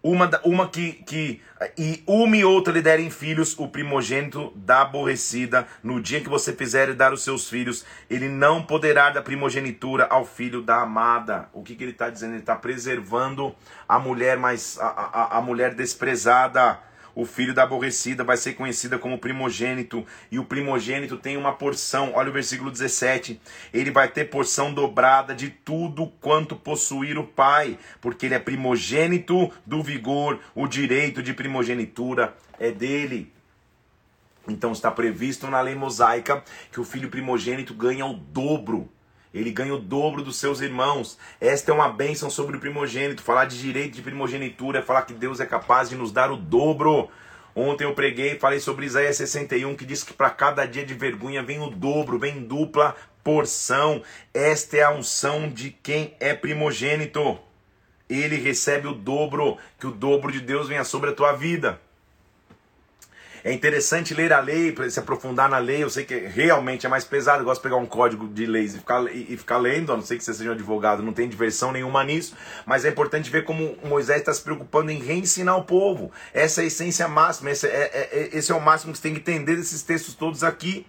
[0.02, 1.40] uma, uma que, que
[1.76, 6.54] e uma e outra lhe derem filhos, o primogênito da aborrecida, no dia que você
[6.54, 11.48] fizer dar os seus filhos, ele não poderá dar primogenitura ao filho da amada.
[11.52, 12.32] O que, que ele está dizendo?
[12.32, 13.54] Ele está preservando
[13.86, 16.78] a mulher mais a, a, a mulher desprezada
[17.20, 22.12] o filho da aborrecida vai ser conhecida como primogênito, e o primogênito tem uma porção,
[22.14, 23.40] olha o versículo 17:
[23.74, 29.52] ele vai ter porção dobrada de tudo quanto possuir o pai, porque ele é primogênito
[29.66, 33.30] do vigor, o direito de primogenitura é dele.
[34.48, 38.90] Então está previsto na lei mosaica que o filho primogênito ganha o dobro
[39.32, 41.16] ele ganha o dobro dos seus irmãos.
[41.40, 43.22] Esta é uma bênção sobre o primogênito.
[43.22, 46.36] Falar de direito de primogenitura é falar que Deus é capaz de nos dar o
[46.36, 47.08] dobro.
[47.54, 50.94] Ontem eu preguei e falei sobre Isaías 61, que diz que para cada dia de
[50.94, 54.02] vergonha vem o dobro, vem dupla porção.
[54.32, 57.38] Esta é a unção de quem é primogênito.
[58.08, 61.80] Ele recebe o dobro, que o dobro de Deus venha sobre a tua vida.
[63.42, 65.82] É interessante ler a lei, se aprofundar na lei.
[65.82, 67.40] Eu sei que realmente é mais pesado.
[67.40, 69.92] Eu gosto de pegar um código de leis e ficar, e, ficar lendo.
[69.92, 72.34] A não sei que você seja um advogado, não tem diversão nenhuma nisso.
[72.66, 76.10] Mas é importante ver como Moisés está se preocupando em reensinar o povo.
[76.34, 77.50] Essa é a essência máxima.
[77.50, 80.14] Esse é, é, é, esse é o máximo que você tem que entender desses textos
[80.14, 80.86] todos aqui.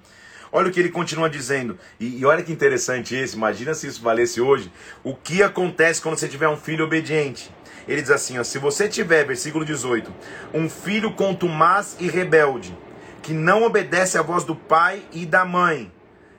[0.52, 1.80] Olha o que ele continua dizendo.
[1.98, 3.38] E, e, olha que interessante esse.
[3.38, 4.72] Imagina se isso valesse hoje.
[5.04, 7.50] O que acontece quando você tiver um filho obediente?
[7.88, 10.14] Ele diz assim: ó, se você tiver, versículo 18,
[10.54, 12.78] um filho contumaz e rebelde,
[13.22, 15.92] que não obedece à voz do pai e da mãe,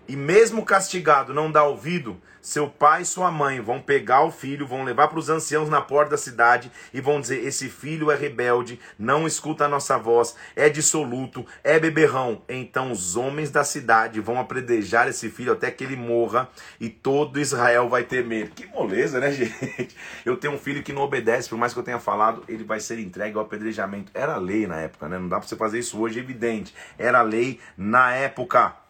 [0.09, 4.67] e mesmo castigado não dá ouvido, seu pai e sua mãe vão pegar o filho,
[4.67, 8.17] vão levar para os anciãos na porta da cidade e vão dizer: Esse filho é
[8.17, 12.43] rebelde, não escuta a nossa voz, é dissoluto, é beberrão.
[12.49, 16.49] Então os homens da cidade vão apredejar esse filho até que ele morra
[16.81, 18.51] e todo Israel vai temer.
[18.51, 19.97] Que moleza, né, gente?
[20.27, 22.81] Eu tenho um filho que não obedece, por mais que eu tenha falado, ele vai
[22.81, 24.11] ser entregue ao apedrejamento.
[24.13, 25.17] Era lei na época, né?
[25.17, 26.75] Não dá para você fazer isso hoje, é evidente.
[26.99, 28.82] Era lei na época.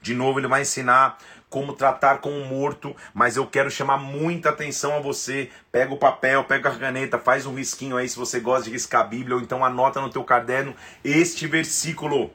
[0.00, 1.18] De novo, ele vai ensinar
[1.50, 5.50] como tratar com o morto, mas eu quero chamar muita atenção a você.
[5.72, 9.02] Pega o papel, pega a caneta, faz um risquinho aí se você gosta de riscar
[9.02, 12.30] a Bíblia, ou então anota no teu caderno este versículo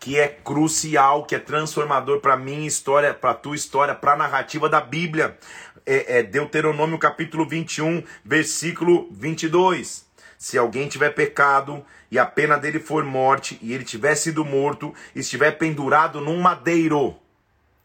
[0.00, 4.68] que é crucial, que é transformador para minha história, para tua história, para a narrativa
[4.68, 5.36] da Bíblia.
[5.84, 10.07] É, é Deuteronômio capítulo 21, versículo 22.
[10.38, 14.94] Se alguém tiver pecado e a pena dele for morte e ele tiver sido morto,
[15.12, 17.18] estiver pendurado num madeiro, o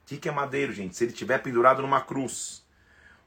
[0.05, 0.95] que, que é madeiro, gente?
[0.95, 2.63] Se ele estiver pendurado numa cruz.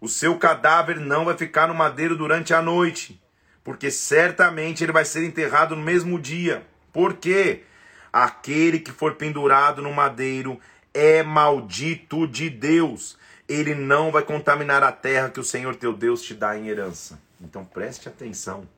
[0.01, 3.21] O seu cadáver não vai ficar no madeiro durante a noite,
[3.65, 6.65] porque certamente ele vai ser enterrado no mesmo dia.
[6.93, 7.65] Por quê?
[8.13, 10.61] Aquele que for pendurado no madeiro
[10.95, 13.19] é maldito de Deus.
[13.49, 17.19] Ele não vai contaminar a terra que o Senhor teu Deus te dá em herança.
[17.41, 18.69] Então preste atenção.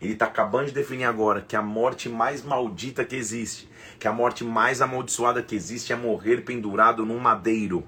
[0.00, 4.12] Ele está acabando de definir agora que a morte mais maldita que existe, que a
[4.12, 7.84] morte mais amaldiçoada que existe é morrer pendurado num madeiro.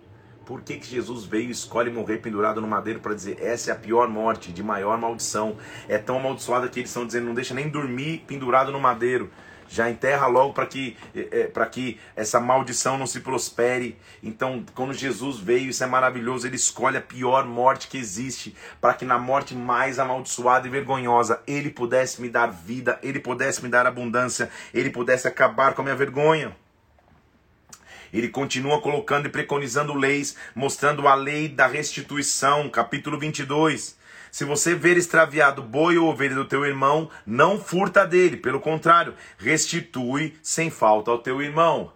[0.47, 3.75] Por que, que Jesus veio e escolhe morrer pendurado no madeiro para dizer essa é
[3.75, 5.59] a pior morte, de maior maldição?
[5.87, 9.31] É tão amaldiçoada que eles estão dizendo não deixa nem dormir pendurado no madeiro
[9.69, 13.99] já enterra logo para que, é, para que essa maldição não se prospere.
[14.23, 18.95] Então, quando Jesus veio, isso é maravilhoso, ele escolhe a pior morte que existe, para
[18.95, 23.69] que na morte mais amaldiçoada e vergonhosa, ele pudesse me dar vida, ele pudesse me
[23.69, 26.57] dar abundância, ele pudesse acabar com a minha vergonha.
[28.11, 33.98] Ele continua colocando e preconizando leis, mostrando a lei da restituição, capítulo 22.
[34.31, 39.15] Se você ver extraviado boi ou ovelha do teu irmão, não furta dele, pelo contrário,
[39.39, 41.93] restitui sem falta ao teu irmão.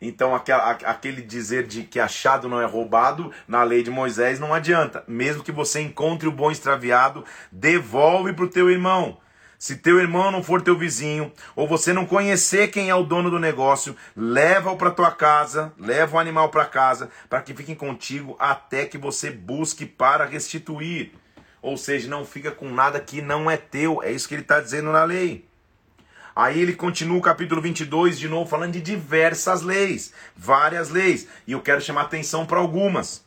[0.00, 5.02] Então, aquele dizer de que achado não é roubado, na lei de Moisés não adianta.
[5.08, 9.18] Mesmo que você encontre o bom extraviado, devolve para o teu irmão.
[9.58, 13.30] Se teu irmão não for teu vizinho, ou você não conhecer quem é o dono
[13.30, 18.36] do negócio, leva-o para tua casa, leva o animal para casa, para que fiquem contigo
[18.38, 21.12] até que você busque para restituir.
[21.66, 24.00] Ou seja, não fica com nada que não é teu.
[24.00, 25.44] É isso que ele está dizendo na lei.
[26.34, 31.26] Aí ele continua o capítulo 22 de novo falando de diversas leis, várias leis.
[31.44, 33.24] E eu quero chamar atenção para algumas.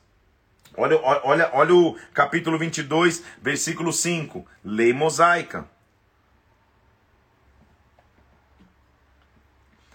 [0.78, 4.48] Olha, olha, olha o capítulo 22, versículo 5.
[4.64, 5.68] Lei mosaica.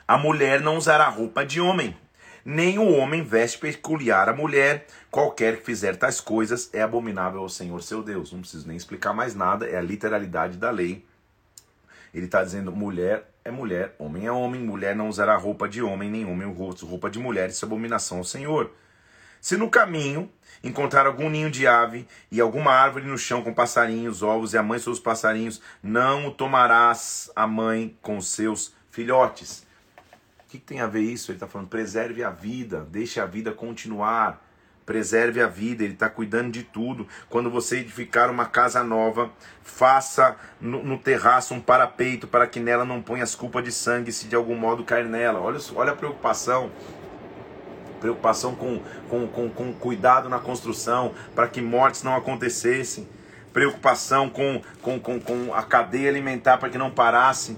[0.07, 1.97] A mulher não usará roupa de homem,
[2.45, 4.87] nem o homem veste peculiar a mulher.
[5.15, 8.33] Qualquer que fizer tais coisas é abominável ao Senhor seu Deus.
[8.33, 11.07] Não preciso nem explicar mais nada, é a literalidade da lei.
[12.13, 16.11] Ele está dizendo: mulher é mulher, homem é homem, mulher não usará roupa de homem,
[16.11, 18.73] nem homem roupa de mulher, isso é abominação ao Senhor.
[19.41, 20.29] Se no caminho
[20.65, 24.65] encontrar algum ninho de ave e alguma árvore no chão com passarinhos, ovos e a
[24.65, 29.65] mãe seus passarinhos, não o tomarás a mãe com seus filhotes
[30.55, 31.31] que, que tem a ver isso?
[31.31, 34.45] Ele está falando, preserve a vida, deixe a vida continuar,
[34.87, 37.07] preserve a vida, ele está cuidando de tudo.
[37.29, 39.31] Quando você edificar uma casa nova,
[39.63, 44.13] faça no, no, terraço um parapeito para que nela não ponha as culpas de sangue
[44.13, 45.41] se de algum modo cair nela.
[45.41, 46.71] Olha, olha a preocupação.
[48.01, 53.09] Preocupação com, com, com, com cuidado na construção, para que mortes não acontecessem.
[53.53, 57.57] Preocupação com, com, com, com a cadeia alimentar para que não parasse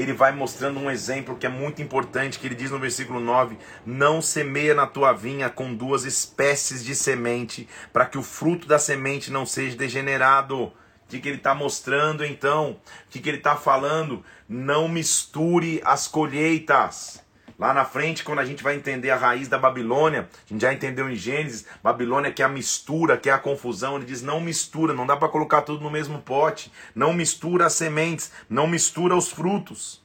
[0.00, 3.58] ele vai mostrando um exemplo que é muito importante, que ele diz no versículo 9:
[3.84, 8.78] Não semeia na tua vinha com duas espécies de semente, para que o fruto da
[8.78, 10.64] semente não seja degenerado.
[10.64, 10.72] O
[11.08, 12.72] que, que ele está mostrando então?
[12.72, 14.22] O que, que ele está falando?
[14.48, 17.26] Não misture as colheitas.
[17.58, 20.72] Lá na frente, quando a gente vai entender a raiz da Babilônia, a gente já
[20.72, 23.96] entendeu em Gênesis, Babilônia que é a mistura, que é a confusão.
[23.96, 26.72] Ele diz: não mistura, não dá para colocar tudo no mesmo pote.
[26.94, 30.00] Não mistura as sementes, não mistura os frutos.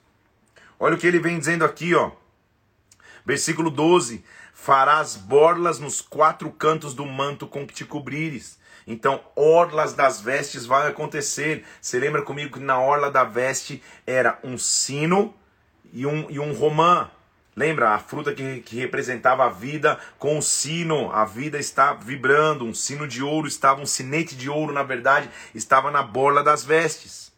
[0.80, 2.12] Olha o que ele vem dizendo aqui, ó.
[3.24, 8.58] Versículo 12: Farás borlas nos quatro cantos do manto com que te cobrires.
[8.88, 11.64] Então, orlas das vestes vai acontecer.
[11.80, 15.36] Você lembra comigo que na orla da veste era um sino
[15.94, 17.12] e um, e um romã.
[17.56, 22.66] Lembra a fruta que, que representava a vida com o sino, a vida está vibrando,
[22.66, 26.64] um sino de ouro estava, um sinete de ouro, na verdade, estava na borla das
[26.64, 27.32] vestes.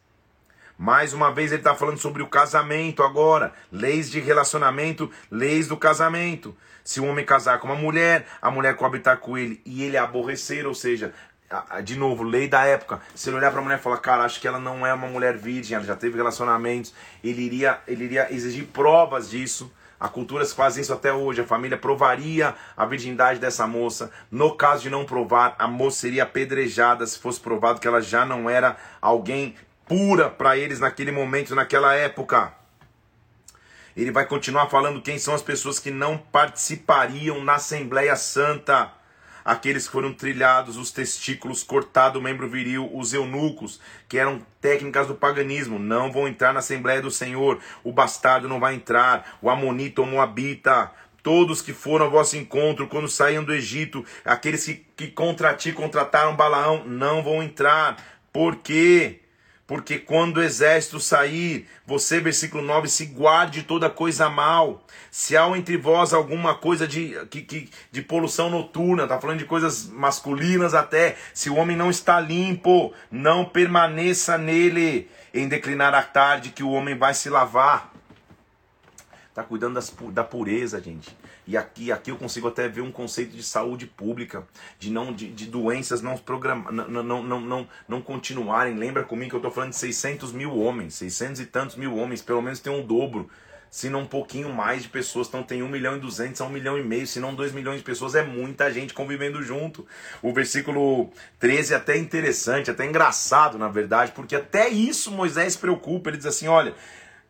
[0.77, 3.53] Mais uma vez ele está falando sobre o casamento agora.
[3.71, 6.55] Leis de relacionamento, leis do casamento.
[6.83, 10.67] Se o homem casar com uma mulher, a mulher coabitar com ele e ele aborrecer,
[10.67, 11.13] ou seja,
[11.83, 13.01] de novo, lei da época.
[13.13, 15.07] Se ele olhar para a mulher e falar, cara, acho que ela não é uma
[15.07, 19.71] mulher virgem, ela já teve relacionamentos, ele iria, ele iria exigir provas disso.
[19.99, 21.41] A cultura faz isso até hoje.
[21.41, 24.11] A família provaria a virgindade dessa moça.
[24.29, 28.25] No caso de não provar, a moça seria apedrejada se fosse provado que ela já
[28.25, 29.55] não era alguém
[29.87, 32.53] pura para eles naquele momento, naquela época.
[33.95, 38.91] Ele vai continuar falando quem são as pessoas que não participariam na Assembleia Santa.
[39.45, 43.79] Aqueles que foram trilhados, os testículos, cortado o membro viril, os eunucos,
[44.09, 47.59] que eram técnicas do paganismo, não vão entrar na Assembleia do Senhor.
[47.83, 52.87] O bastardo não vai entrar, o amonita ou moabita, todos que foram ao vosso encontro
[52.87, 57.97] quando saíam do Egito, aqueles que, que contra ti contrataram Balaão, não vão entrar.
[58.33, 59.21] Por quê?
[59.67, 64.83] Porque quando o exército sair, você, versículo 9, se guarde de toda coisa mal.
[65.09, 69.45] Se há entre vós alguma coisa de, que, que, de poluição noturna, está falando de
[69.45, 71.17] coisas masculinas até.
[71.33, 75.09] Se o homem não está limpo, não permaneça nele.
[75.33, 77.91] Em declinar à tarde, que o homem vai se lavar.
[79.29, 81.15] Está cuidando das, da pureza, gente.
[81.47, 84.47] E aqui, aqui eu consigo até ver um conceito de saúde pública,
[84.79, 88.75] de não de, de doenças não, programa, não, não, não, não, não continuarem.
[88.75, 92.21] Lembra comigo que eu estou falando de 600 mil homens, 600 e tantos mil homens,
[92.21, 93.29] pelo menos tem um dobro,
[93.69, 95.27] se não um pouquinho mais de pessoas.
[95.27, 97.77] Então tem 1 milhão e 200 a 1 milhão e meio, se não 2 milhões
[97.77, 99.85] de pessoas, é muita gente convivendo junto.
[100.23, 105.59] O versículo 13 é até interessante, até engraçado, na verdade, porque até isso Moisés se
[105.59, 106.09] preocupa.
[106.09, 106.73] Ele diz assim: olha,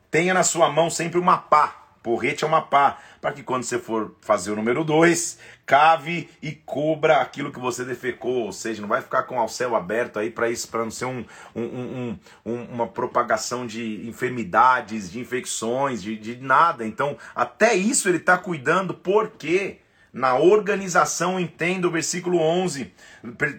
[0.10, 3.80] tenha na sua mão sempre uma pá Porrete é uma pá, para que quando você
[3.80, 8.88] for fazer o número 2, cave e cubra aquilo que você defecou, ou seja, não
[8.88, 12.54] vai ficar com o céu aberto aí para isso, para não ser um, um, um,
[12.66, 16.86] uma propagação de enfermidades, de infecções, de, de nada.
[16.86, 19.80] Então, até isso ele está cuidando, porque
[20.14, 22.94] na organização, entenda o versículo 11,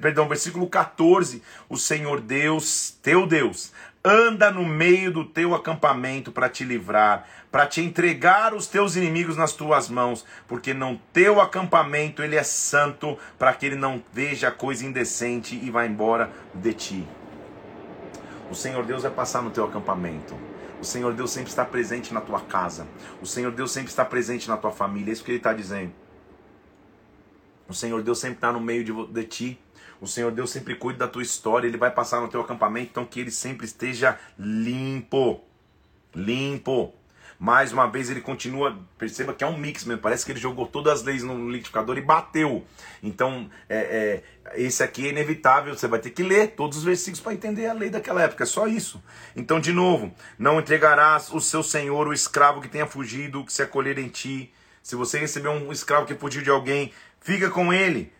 [0.01, 3.73] perdão, versículo 14, o Senhor Deus, teu Deus,
[4.07, 9.37] anda no meio do teu acampamento para te livrar, para te entregar os teus inimigos
[9.37, 14.53] nas tuas mãos, porque no teu acampamento ele é santo, para que ele não veja
[14.53, 17.09] coisa indecente e vá embora de ti.
[18.49, 20.39] O Senhor Deus vai passar no teu acampamento.
[20.81, 22.87] O Senhor Deus sempre está presente na tua casa.
[23.21, 25.11] O Senhor Deus sempre está presente na tua família.
[25.11, 25.93] É isso que ele está dizendo.
[27.69, 29.59] O Senhor Deus sempre está no meio de, de ti.
[30.01, 33.05] O Senhor Deus sempre cuida da tua história, Ele vai passar no teu acampamento, então
[33.05, 35.41] que ele sempre esteja limpo.
[36.15, 36.95] Limpo.
[37.39, 40.67] Mais uma vez ele continua, perceba que é um mix mesmo, parece que ele jogou
[40.67, 42.65] todas as leis no liquidificador e bateu.
[43.03, 44.23] Então, é,
[44.55, 47.67] é, esse aqui é inevitável, você vai ter que ler todos os versículos para entender
[47.67, 49.03] a lei daquela época, é só isso.
[49.35, 53.63] Então, de novo, não entregarás o seu senhor, o escravo que tenha fugido, que se
[53.63, 54.51] acolher em ti.
[54.83, 58.13] Se você receber um escravo que fugiu de alguém, fica com ele,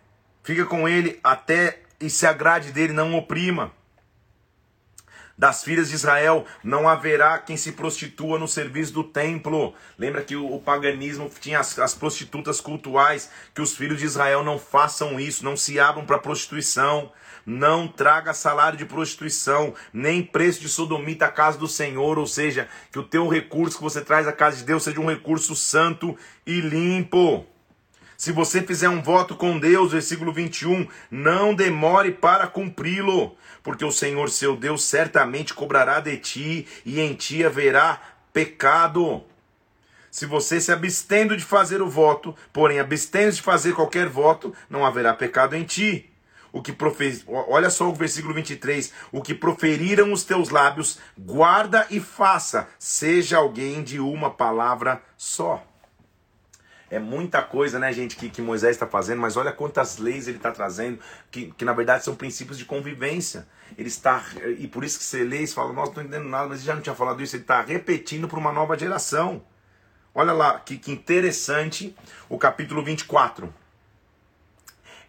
[0.47, 3.73] Fica com ele até e se agrade dele, não oprima.
[5.37, 9.75] Das filhas de Israel não haverá quem se prostitua no serviço do templo.
[9.99, 14.57] Lembra que o, paganismo tinha as, as, prostitutas cultuais, que os filhos de Israel não
[14.57, 17.11] façam isso, não se abram para prostituição.
[17.45, 22.69] Não traga salário de prostituição, nem preço de sodomita à casa do Senhor, ou seja,
[22.89, 26.17] que o teu recurso que você traz à casa de Deus seja um recurso santo
[26.45, 27.45] e limpo.
[28.17, 33.91] Se você fizer um voto com Deus, versículo 21, não demore para cumpri-lo, porque o
[33.91, 38.01] Senhor seu Deus certamente cobrará de ti e em ti haverá
[38.33, 39.23] pecado.
[40.09, 44.83] Se você se abstendo de fazer o voto, porém abstendo de fazer qualquer voto, não
[44.83, 46.09] haverá pecado em ti.
[46.51, 47.21] O que profer...
[47.27, 48.93] Olha só o versículo 23.
[49.11, 55.66] O que proferiram os teus lábios, guarda e faça, seja alguém de uma palavra só.
[56.89, 60.37] É muita coisa, né, gente, que, que Moisés está fazendo, mas olha quantas leis ele
[60.37, 63.45] está trazendo, que, que na verdade são princípios de convivência.
[63.77, 64.23] Ele está,
[64.57, 66.67] e por isso que você lê e fala, nossa, não estou entendendo nada, mas ele
[66.67, 69.43] já não tinha falado isso, ele está repetindo para uma nova geração.
[70.15, 71.95] Olha lá, que, que interessante,
[72.29, 73.53] o capítulo 24.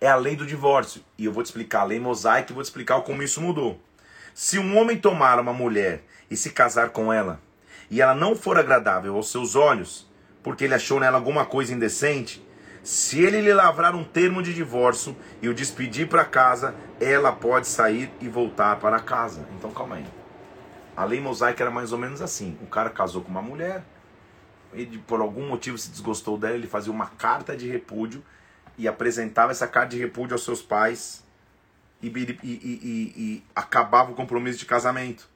[0.00, 1.02] É a lei do divórcio.
[1.16, 3.80] E eu vou te explicar a lei mosaica e vou te explicar como isso mudou.
[4.34, 7.40] Se um homem tomar uma mulher e se casar com ela,
[7.90, 10.07] e ela não for agradável aos seus olhos,
[10.42, 12.46] porque ele achou nela alguma coisa indecente,
[12.82, 17.66] se ele lhe lavrar um termo de divórcio e o despedir para casa, ela pode
[17.66, 19.46] sair e voltar para casa.
[19.56, 20.06] Então calma aí.
[20.96, 23.84] A lei mosaica era mais ou menos assim: o cara casou com uma mulher,
[24.72, 28.24] ele por algum motivo se desgostou dela, ele fazia uma carta de repúdio
[28.76, 31.24] e apresentava essa carta de repúdio aos seus pais
[32.02, 35.28] e, e, e, e acabava o compromisso de casamento.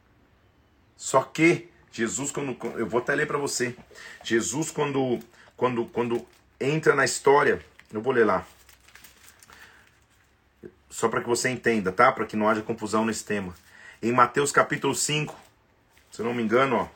[0.96, 3.76] Só que Jesus quando eu vou até ler para você.
[4.24, 5.20] Jesus quando
[5.56, 6.26] quando quando
[6.58, 8.46] entra na história, eu vou ler lá.
[10.88, 12.10] Só para que você entenda, tá?
[12.10, 13.54] Para que não haja confusão nesse tema.
[14.02, 15.38] Em Mateus capítulo 5,
[16.10, 16.88] se não me engano, ó,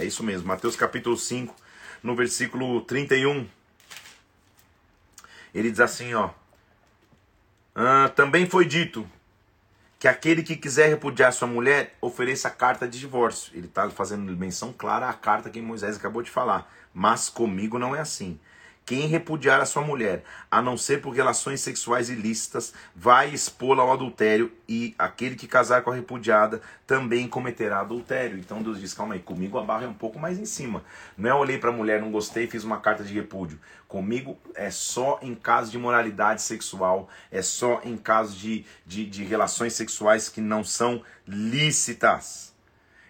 [0.00, 1.54] é isso mesmo, Mateus capítulo 5,
[2.02, 3.46] no versículo 31.
[5.54, 6.30] Ele diz assim, ó:
[7.74, 9.08] ah, também foi dito
[9.98, 13.52] que aquele que quiser repudiar sua mulher ofereça carta de divórcio.
[13.56, 16.72] Ele está fazendo menção clara à carta que Moisés acabou de falar.
[16.94, 18.38] Mas comigo não é assim.
[18.88, 23.92] Quem repudiar a sua mulher, a não ser por relações sexuais ilícitas, vai expô-la ao
[23.92, 28.38] adultério, e aquele que casar com a repudiada também cometerá adultério.
[28.38, 30.82] Então Deus diz: calma aí, comigo a barra é um pouco mais em cima.
[31.18, 33.60] Não é olhei para a mulher, não gostei, fiz uma carta de repúdio.
[33.86, 39.22] Comigo é só em caso de moralidade sexual, é só em caso de, de, de
[39.22, 42.56] relações sexuais que não são lícitas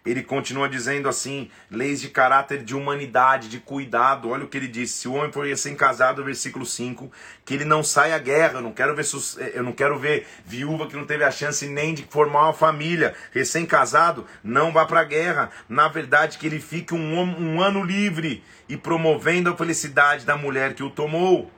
[0.09, 4.31] ele continua dizendo assim: leis de caráter de humanidade, de cuidado.
[4.31, 7.13] Olha o que ele disse: se o homem for recém-casado, versículo 5,
[7.45, 8.55] que ele não saia à guerra.
[8.55, 9.05] Eu não quero ver,
[9.53, 13.15] eu não quero ver viúva que não teve a chance nem de formar uma família.
[13.33, 15.51] Recém-casado, não vá para a guerra.
[15.69, 20.73] Na verdade, que ele fique um, um ano livre e promovendo a felicidade da mulher
[20.73, 21.51] que o tomou.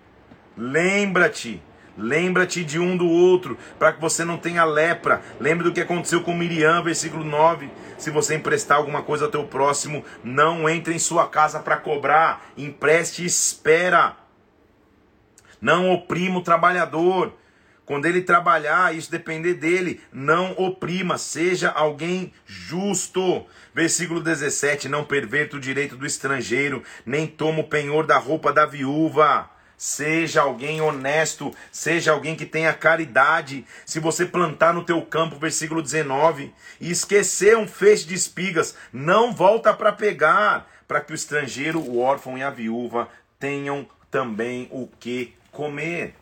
[0.57, 1.62] Lembra-te
[2.01, 5.20] Lembra-te de um do outro, para que você não tenha lepra.
[5.38, 7.70] Lembra do que aconteceu com Miriam, versículo 9.
[7.98, 12.51] Se você emprestar alguma coisa ao teu próximo, não entre em sua casa para cobrar.
[12.57, 14.16] Empreste e espera.
[15.61, 17.34] Não oprima o trabalhador.
[17.84, 20.01] Quando ele trabalhar, isso depender dele.
[20.12, 23.44] Não oprima, seja alguém justo.
[23.74, 28.64] Versículo 17: Não perverta o direito do estrangeiro, nem toma o penhor da roupa da
[28.64, 29.51] viúva.
[29.82, 33.64] Seja alguém honesto, seja alguém que tenha caridade.
[33.86, 39.32] Se você plantar no teu campo, versículo 19, e esquecer um feixe de espigas, não
[39.32, 43.08] volta para pegar, para que o estrangeiro, o órfão e a viúva
[43.38, 46.14] tenham também o que comer.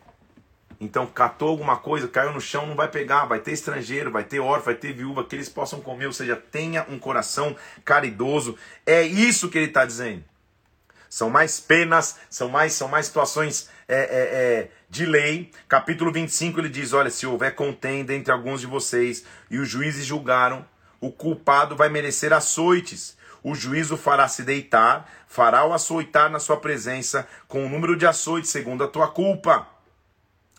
[0.79, 4.39] Então, catou alguma coisa, caiu no chão, não vai pegar, vai ter estrangeiro, vai ter
[4.39, 7.53] órfão, vai ter viúva, que eles possam comer, ou seja, tenha um coração
[7.83, 8.55] caridoso.
[8.85, 10.28] É isso que ele está dizendo
[11.09, 15.51] são mais penas, são mais, são mais situações é, é, é, de lei.
[15.67, 20.05] Capítulo 25 ele diz: Olha, se houver contenda entre alguns de vocês e os juízes
[20.05, 20.65] julgaram,
[21.01, 23.17] o culpado vai merecer açoites.
[23.41, 27.95] O juiz o fará se deitar, fará o açoitar na sua presença, com o número
[27.95, 29.67] de açoites segundo a tua culpa.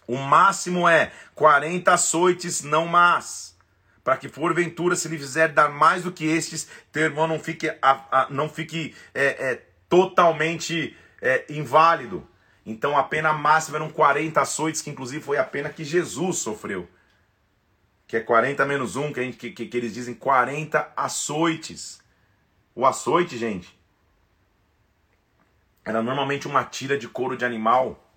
[0.07, 3.55] O máximo é 40 açoites, não mais.
[4.03, 7.69] Para que porventura, se lhe fizer dar mais do que estes, teu irmão não fique,
[7.83, 12.27] a, a, não fique é, é, totalmente é, inválido.
[12.65, 16.89] Então a pena máxima eram 40 açoites, que inclusive foi a pena que Jesus sofreu.
[18.07, 22.01] Que é 40 menos 1, que, que, que, que eles dizem 40 açoites.
[22.75, 23.79] O açoite, gente,
[25.85, 28.10] era normalmente uma tira de couro de animal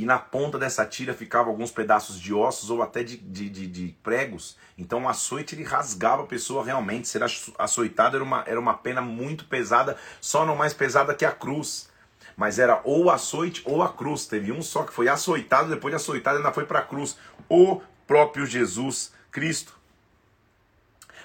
[0.00, 3.66] e na ponta dessa tira ficavam alguns pedaços de ossos ou até de, de, de,
[3.66, 4.56] de pregos.
[4.78, 7.06] Então o açoite ele rasgava a pessoa realmente.
[7.06, 7.22] Ser
[7.58, 11.90] açoitado era uma, era uma pena muito pesada, só não mais pesada que a cruz.
[12.34, 14.26] Mas era ou açoite ou a cruz.
[14.26, 17.18] Teve um só que foi açoitado, depois de açoitado ainda foi para a cruz.
[17.46, 19.79] O próprio Jesus Cristo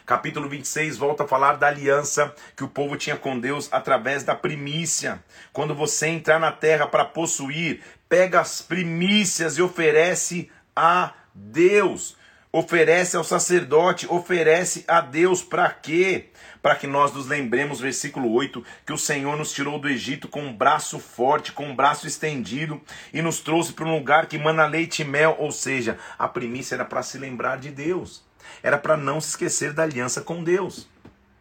[0.06, 4.36] capítulo 26 volta a falar da aliança que o povo tinha com Deus através da
[4.36, 5.24] primícia.
[5.52, 12.16] Quando você entrar na terra para possuir, pega as primícias e oferece a Deus.
[12.52, 16.30] Oferece ao sacerdote, oferece a Deus para quê?
[16.62, 20.42] Para que nós nos lembremos, versículo 8, que o Senhor nos tirou do Egito com
[20.42, 22.80] um braço forte, com um braço estendido
[23.12, 26.76] e nos trouxe para um lugar que mana leite e mel, ou seja, a primícia
[26.76, 28.24] era para se lembrar de Deus
[28.62, 30.88] era para não se esquecer da aliança com Deus.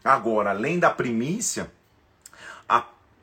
[0.05, 1.71] Agora, além da primícia,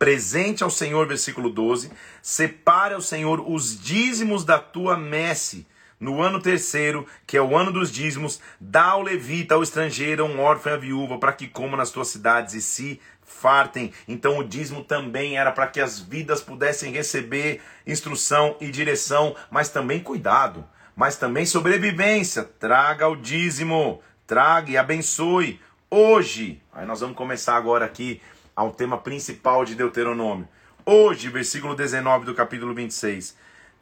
[0.02, 1.92] presente ao Senhor, versículo 12,
[2.24, 5.68] separe ao Senhor os dízimos da tua messe.
[6.00, 10.40] No ano terceiro, que é o ano dos dízimos, dá ao levita, ao estrangeiro, um
[10.40, 13.94] órfão e a viúva, para que comam nas tuas cidades e se fartem.
[14.08, 19.70] Então o dízimo também era para que as vidas pudessem receber instrução e direção, mas
[19.70, 20.66] também cuidado
[20.96, 22.44] mas também sobrevivência.
[22.44, 26.62] Traga o dízimo, traga e abençoe hoje.
[26.74, 28.22] Aí nós vamos começar agora aqui
[28.56, 30.48] ao tema principal de Deuteronômio.
[30.86, 33.36] Hoje, versículo 19 do capítulo 26.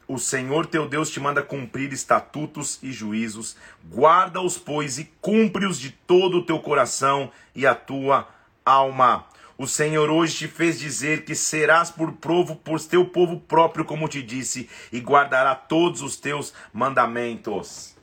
[0.06, 3.56] O Senhor teu Deus te manda cumprir estatutos e juízos,
[3.88, 8.28] guarda-os, pois, e cumpre-os de todo o teu coração e a tua
[8.66, 9.24] alma.
[9.60, 14.08] O Senhor hoje te fez dizer que serás por provo por teu povo próprio, como
[14.08, 17.94] te disse, e guardará todos os teus mandamentos.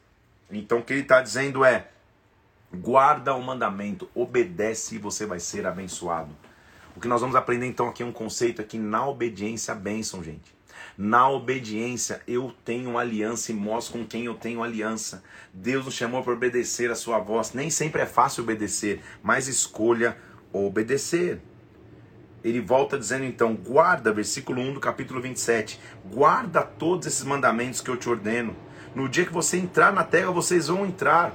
[0.51, 1.87] Então o que ele está dizendo é:
[2.71, 6.29] Guarda o mandamento, obedece e você vai ser abençoado.
[6.95, 10.23] O que nós vamos aprender então aqui é um conceito aqui na obediência a bênção,
[10.23, 10.55] gente.
[10.95, 15.23] Na obediência eu tenho aliança e mostro com quem eu tenho aliança.
[15.51, 17.53] Deus nos chamou para obedecer a sua voz.
[17.53, 20.15] Nem sempre é fácil obedecer, mas escolha
[20.51, 21.41] obedecer.
[22.43, 27.89] Ele volta dizendo então: guarda, versículo 1 do capítulo 27, guarda todos esses mandamentos que
[27.89, 28.55] eu te ordeno.
[28.95, 31.33] No dia que você entrar na terra, vocês vão entrar.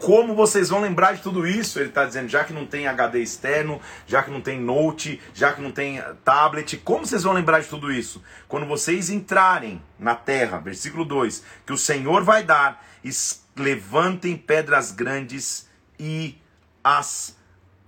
[0.00, 1.78] Como vocês vão lembrar de tudo isso?
[1.78, 5.52] Ele está dizendo, já que não tem HD externo, já que não tem note, já
[5.52, 8.22] que não tem eh, tablet, como vocês vão lembrar de tudo isso?
[8.48, 12.82] Quando vocês entrarem na terra, versículo 2, que o Senhor vai dar,
[13.54, 16.38] levantem pedras grandes e
[16.82, 17.36] as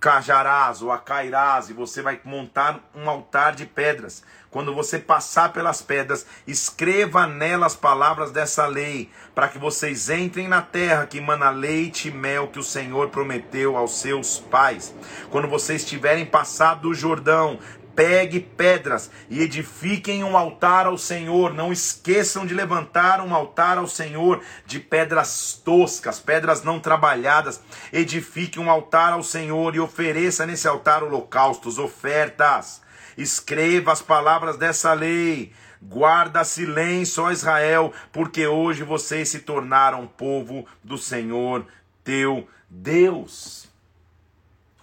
[0.03, 4.21] cajarás ou acairás, e você vai montar um altar de pedras.
[4.51, 10.61] Quando você passar pelas pedras, escreva nelas palavras dessa lei, para que vocês entrem na
[10.61, 14.93] terra que emana leite e mel que o Senhor prometeu aos seus pais.
[15.31, 17.57] Quando vocês tiverem passado do Jordão,
[17.95, 21.53] Pegue pedras e edifiquem um altar ao Senhor.
[21.53, 27.61] Não esqueçam de levantar um altar ao Senhor de pedras toscas, pedras não trabalhadas.
[27.91, 32.81] Edifique um altar ao Senhor e ofereça nesse altar holocaustos, ofertas.
[33.15, 35.53] Escreva as palavras dessa lei.
[35.81, 41.65] Guarda silêncio, ó Israel, porque hoje vocês se tornaram povo do Senhor
[42.03, 43.69] teu Deus.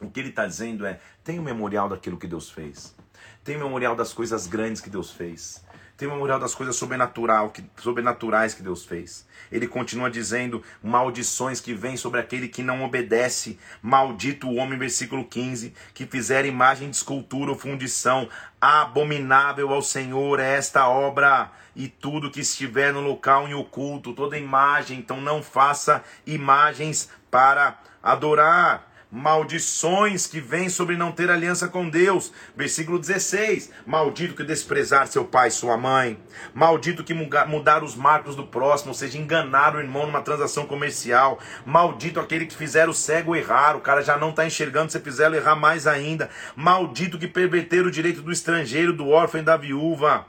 [0.01, 2.95] O que ele está dizendo é: tem o um memorial daquilo que Deus fez.
[3.43, 5.65] Tem memorial das coisas grandes que Deus fez.
[5.97, 9.27] Tem memorial das coisas sobrenatural, que, sobrenaturais que Deus fez.
[9.53, 13.59] Ele continua dizendo maldições que vêm sobre aquele que não obedece.
[13.83, 18.29] Maldito o homem, versículo 15, que fizer imagem de escultura ou fundição.
[18.59, 24.39] Abominável ao Senhor é esta obra e tudo que estiver no local em oculto, toda
[24.39, 24.99] imagem.
[24.99, 32.33] Então não faça imagens para adorar maldições que vêm sobre não ter aliança com Deus.
[32.57, 36.19] Versículo 16: Maldito que desprezar seu pai e sua mãe,
[36.55, 41.39] maldito que mudar os marcos do próximo, ou seja, enganar o irmão numa transação comercial,
[41.65, 45.33] maldito aquele que fizer o cego errar, o cara já não está enxergando, se fizer
[45.33, 50.27] errar mais ainda, maldito que perverter o direito do estrangeiro, do órfão e da viúva.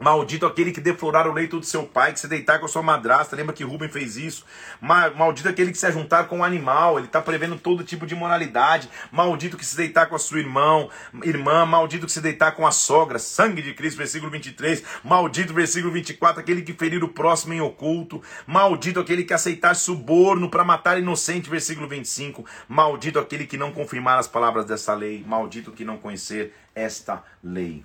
[0.00, 2.82] Maldito aquele que deflorar o leito do seu pai, que se deitar com a sua
[2.82, 3.34] madrasta.
[3.34, 4.44] Lembra que Rubem fez isso?
[4.80, 6.98] Maldito aquele que se ajuntar com o um animal.
[6.98, 8.88] Ele está prevendo todo tipo de moralidade.
[9.10, 10.88] Maldito que se deitar com a sua irmão,
[11.24, 11.66] irmã.
[11.66, 13.18] Maldito que se deitar com a sogra.
[13.18, 14.84] Sangue de Cristo, versículo 23.
[15.02, 16.40] Maldito, versículo 24.
[16.40, 18.22] Aquele que ferir o próximo em oculto.
[18.46, 22.44] Maldito aquele que aceitar suborno para matar inocente, versículo 25.
[22.68, 25.24] Maldito aquele que não confirmar as palavras dessa lei.
[25.26, 27.84] Maldito que não conhecer esta lei.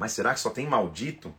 [0.00, 1.32] Mas será que só tem maldito?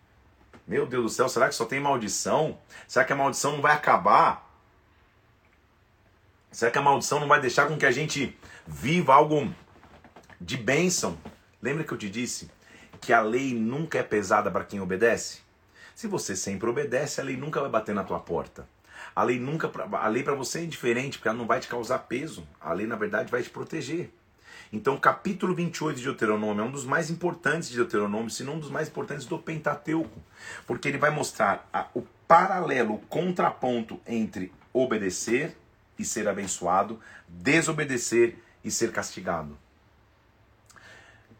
[0.68, 2.60] Meu Deus do céu, será que só tem maldição?
[2.88, 4.48] Será que a maldição não vai acabar?
[6.52, 8.38] Será que a maldição não vai deixar com que a gente
[8.68, 9.52] viva algo
[10.40, 11.18] de bênção?
[11.60, 12.52] Lembra que eu te disse
[13.02, 15.40] que a lei nunca é pesada para quem obedece?
[15.96, 18.70] Se você sempre obedece, a lei nunca vai bater na tua porta.
[19.16, 21.98] A lei nunca a lei para você é indiferente, porque ela não vai te causar
[21.98, 22.48] peso.
[22.60, 24.14] A lei na verdade vai te proteger.
[24.74, 28.60] Então, capítulo 28 de Deuteronômio é um dos mais importantes de Deuteronômio, se não um
[28.60, 30.18] dos mais importantes do Pentateuco,
[30.66, 35.58] porque ele vai mostrar a, o paralelo, o contraponto entre obedecer
[36.00, 39.58] e ser abençoado, desobedecer e ser castigado.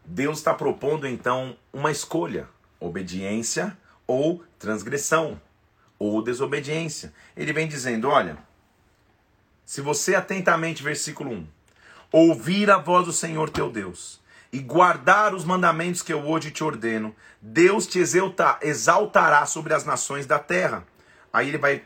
[0.04, 2.50] Deus está propondo então uma escolha:
[2.82, 5.40] obediência ou transgressão,
[5.98, 7.14] ou desobediência.
[7.38, 8.38] Ele vem dizendo: olha,
[9.64, 11.48] se você atentamente, versículo 1,
[12.12, 14.20] ouvir a voz do Senhor teu Deus
[14.52, 18.00] e guardar os mandamentos que eu hoje te ordeno, Deus te
[18.62, 20.86] exaltará sobre as nações da terra.
[21.32, 21.84] Aí ele vai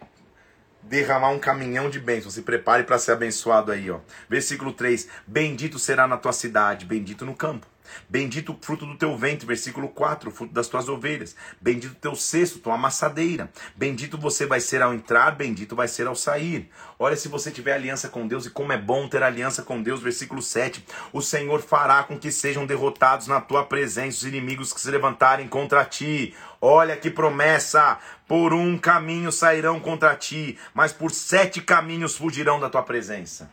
[0.81, 2.33] derramar um caminhão de bênçãos.
[2.33, 3.99] Se prepare para ser abençoado aí, ó.
[4.27, 7.67] Versículo 3: Bendito será na tua cidade, bendito no campo.
[8.09, 11.35] Bendito o fruto do teu ventre, versículo 4, o fruto das tuas ovelhas.
[11.59, 13.51] Bendito o teu cesto, tua amassadeira.
[13.75, 16.69] Bendito você vai ser ao entrar, bendito vai ser ao sair.
[16.97, 20.01] Olha se você tiver aliança com Deus e como é bom ter aliança com Deus,
[20.01, 20.85] versículo 7.
[21.11, 25.47] O Senhor fará com que sejam derrotados na tua presença os inimigos que se levantarem
[25.47, 26.33] contra ti.
[26.61, 27.99] Olha que promessa!
[28.27, 33.51] Por um caminho sairão contra ti, mas por sete caminhos fugirão da tua presença.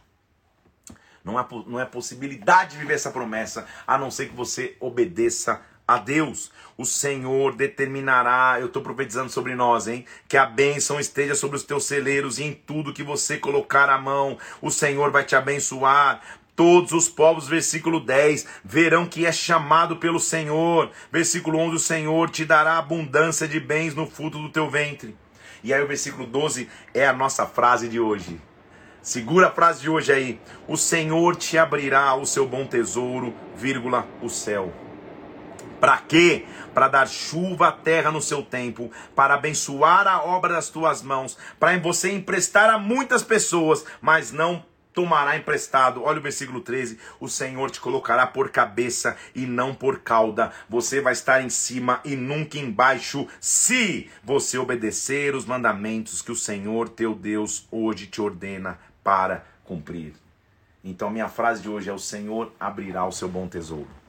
[1.25, 5.61] Não é, não é possibilidade de viver essa promessa, a não ser que você obedeça
[5.87, 6.51] a Deus.
[6.77, 10.05] O Senhor determinará, eu estou profetizando sobre nós, hein?
[10.27, 13.99] Que a bênção esteja sobre os teus celeiros e em tudo que você colocar a
[13.99, 14.39] mão.
[14.61, 16.21] O Senhor vai te abençoar.
[16.55, 20.91] Todos os povos, versículo 10, verão que é chamado pelo Senhor.
[21.11, 25.17] Versículo 11, o Senhor te dará abundância de bens no fruto do teu ventre.
[25.65, 28.39] E aí o versículo 12 é a nossa frase de hoje.
[29.03, 30.41] Segura a frase de hoje aí.
[30.69, 34.73] O Senhor te abrirá o seu bom tesouro, vírgula, o céu.
[35.81, 36.47] Para quê?
[36.73, 41.37] Para dar chuva à terra no seu tempo, para abençoar a obra das tuas mãos,
[41.59, 46.05] para você emprestar a muitas pessoas, mas não tomará emprestado.
[46.05, 50.53] Olha o versículo 13: O Senhor te colocará por cabeça e não por cauda.
[50.69, 56.37] Você vai estar em cima e nunca embaixo, se você obedecer os mandamentos que o
[56.37, 60.15] Senhor teu Deus hoje te ordena para cumprir.
[60.85, 64.03] Então, minha frase de hoje é: O Senhor abrirá o seu bom tesouro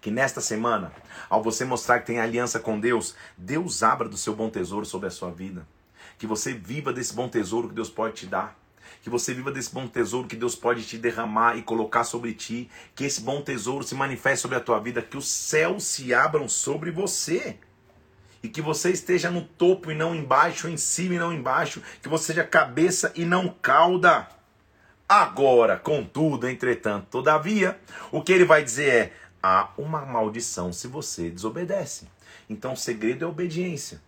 [0.00, 0.92] que nesta semana,
[1.28, 5.08] ao você mostrar que tem aliança com Deus, Deus abra do seu bom tesouro sobre
[5.08, 5.66] a sua vida.
[6.18, 8.56] Que você viva desse bom tesouro que Deus pode te dar.
[9.02, 12.70] Que você viva desse bom tesouro que Deus pode te derramar e colocar sobre ti.
[12.94, 15.02] Que esse bom tesouro se manifeste sobre a tua vida.
[15.02, 17.58] Que os céus se abram sobre você.
[18.42, 21.82] E que você esteja no topo e não embaixo, em cima e não embaixo.
[22.02, 24.28] Que você seja cabeça e não cauda.
[25.08, 27.78] Agora, contudo, entretanto, todavia,
[28.12, 29.12] o que ele vai dizer é:
[29.42, 32.06] há uma maldição se você desobedece.
[32.48, 34.00] Então o segredo é obediência.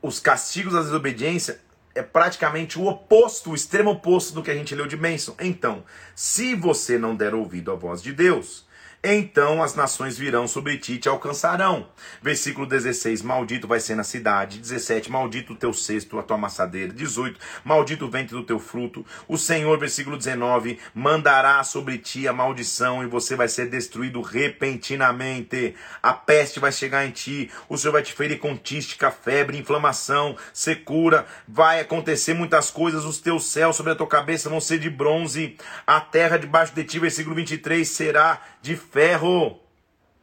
[0.00, 1.60] Os castigos da desobediência
[1.94, 5.34] é praticamente o oposto, o extremo oposto do que a gente leu de bênção.
[5.40, 5.82] Então,
[6.14, 8.65] se você não der ouvido à voz de Deus,
[9.14, 11.88] então as nações virão sobre ti e te alcançarão.
[12.20, 14.58] Versículo 16: Maldito vai ser na cidade.
[14.58, 16.92] 17: Maldito o teu cesto, a tua amassadeira.
[16.92, 19.04] 18: Maldito o ventre do teu fruto.
[19.28, 25.74] O Senhor, versículo 19, mandará sobre ti a maldição e você vai ser destruído repentinamente.
[26.02, 27.50] A peste vai chegar em ti.
[27.68, 31.26] O Senhor vai te ferir com tística, febre, inflamação, secura.
[31.46, 33.04] Vai acontecer muitas coisas.
[33.04, 35.56] Os teus céus sobre a tua cabeça vão ser de bronze.
[35.86, 39.60] A terra debaixo de ti, versículo 23, será de ferro.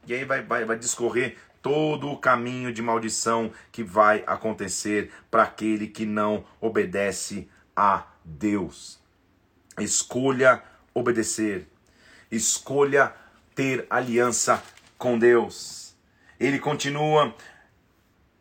[0.06, 5.44] E aí vai, vai, vai discorrer todo o caminho de maldição que vai acontecer para
[5.44, 9.00] aquele que não obedece a Deus.
[9.78, 11.66] Escolha obedecer.
[12.30, 13.14] Escolha
[13.54, 14.62] ter aliança
[14.98, 15.96] com Deus.
[16.38, 17.34] Ele continua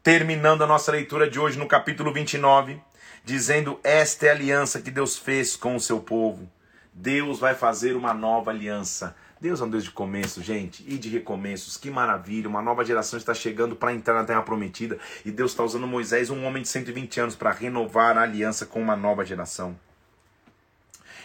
[0.03, 2.81] terminando a nossa leitura de hoje no capítulo 29,
[3.23, 6.51] dizendo: Esta é a aliança que Deus fez com o seu povo.
[6.93, 9.15] Deus vai fazer uma nova aliança.
[9.43, 11.75] Deus é um Deus de começo, gente, e de recomeços.
[11.75, 12.47] Que maravilha!
[12.47, 16.29] Uma nova geração está chegando para entrar na Terra Prometida e Deus está usando Moisés,
[16.29, 19.77] um homem de 120 anos, para renovar a aliança com uma nova geração.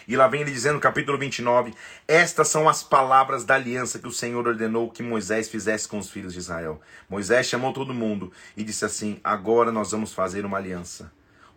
[0.05, 1.73] E lá vem ele dizendo no capítulo 29:
[2.09, 6.09] Estas são as palavras da aliança que o Senhor ordenou que Moisés fizesse com os
[6.09, 6.81] filhos de Israel.
[7.09, 11.09] Moisés chamou todo mundo e disse assim: Agora nós vamos fazer uma aliança.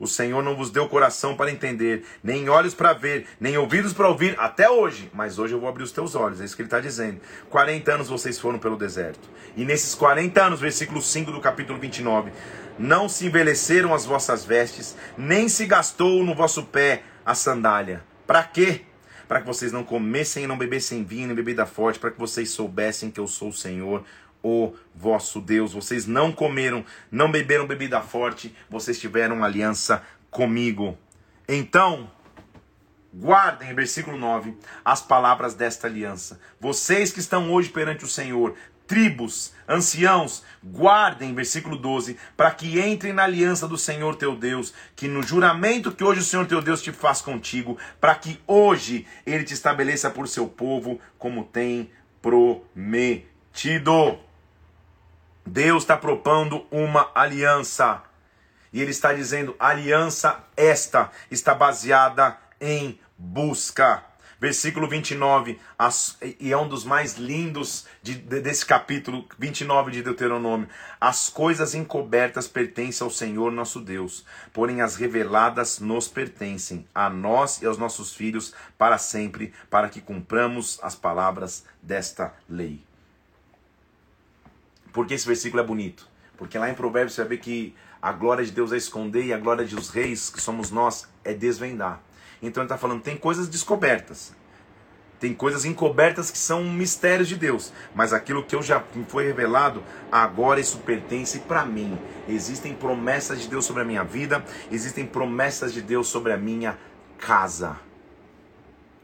[0.03, 4.09] O Senhor não vos deu coração para entender, nem olhos para ver, nem ouvidos para
[4.09, 5.09] ouvir, até hoje.
[5.15, 7.21] Mas hoje eu vou abrir os teus olhos, é isso que ele está dizendo.
[7.49, 9.31] 40 anos vocês foram pelo deserto.
[9.57, 12.33] E nesses 40 anos, versículo 5 do capítulo 29,
[12.77, 18.03] não se envelheceram as vossas vestes, nem se gastou no vosso pé a sandália.
[18.27, 18.81] Para quê?
[19.29, 22.51] Para que vocês não comessem e não bebessem vinho nem bebida forte, para que vocês
[22.51, 24.03] soubessem que eu sou o Senhor,
[24.43, 25.73] o vosso Deus.
[25.73, 30.99] Vocês não comeram, não beberam bebida forte, vocês tiveram aliança comigo.
[31.49, 32.11] Então,
[33.15, 36.41] guardem, versículo 9, as palavras desta aliança.
[36.59, 38.55] Vocês que estão hoje perante o Senhor,
[38.87, 45.09] tribos, anciãos, guardem, versículo 12, para que entrem na aliança do Senhor teu Deus, que
[45.09, 49.45] no juramento que hoje o Senhor teu Deus te faz contigo, para que hoje ele
[49.45, 51.91] te estabeleça por seu povo, como tem
[52.21, 54.19] prometido.
[55.45, 58.03] Deus está propondo uma aliança.
[58.73, 64.05] E ele está dizendo: aliança esta está baseada em busca.
[64.41, 70.03] Versículo 29, as, e é um dos mais lindos de, de, desse capítulo 29 de
[70.03, 70.69] Deuteronômio.
[71.01, 77.63] As coisas encobertas pertencem ao Senhor nosso Deus, porém as reveladas nos pertencem, a nós
[77.63, 82.83] e aos nossos filhos para sempre, para que cumpramos as palavras desta lei.
[84.93, 86.07] Por que esse versículo é bonito?
[86.37, 89.33] Porque lá em Provérbios você vai ver que a glória de Deus é esconder e
[89.33, 92.01] a glória dos reis, que somos nós, é desvendar.
[92.43, 94.35] Então ele está falando, tem coisas descobertas.
[95.21, 97.73] Tem coisas encobertas que são mistérios de Deus.
[97.95, 101.97] Mas aquilo que eu já me foi revelado, agora isso pertence para mim.
[102.29, 106.77] Existem promessas de Deus sobre a minha vida, existem promessas de Deus sobre a minha
[107.19, 107.79] casa.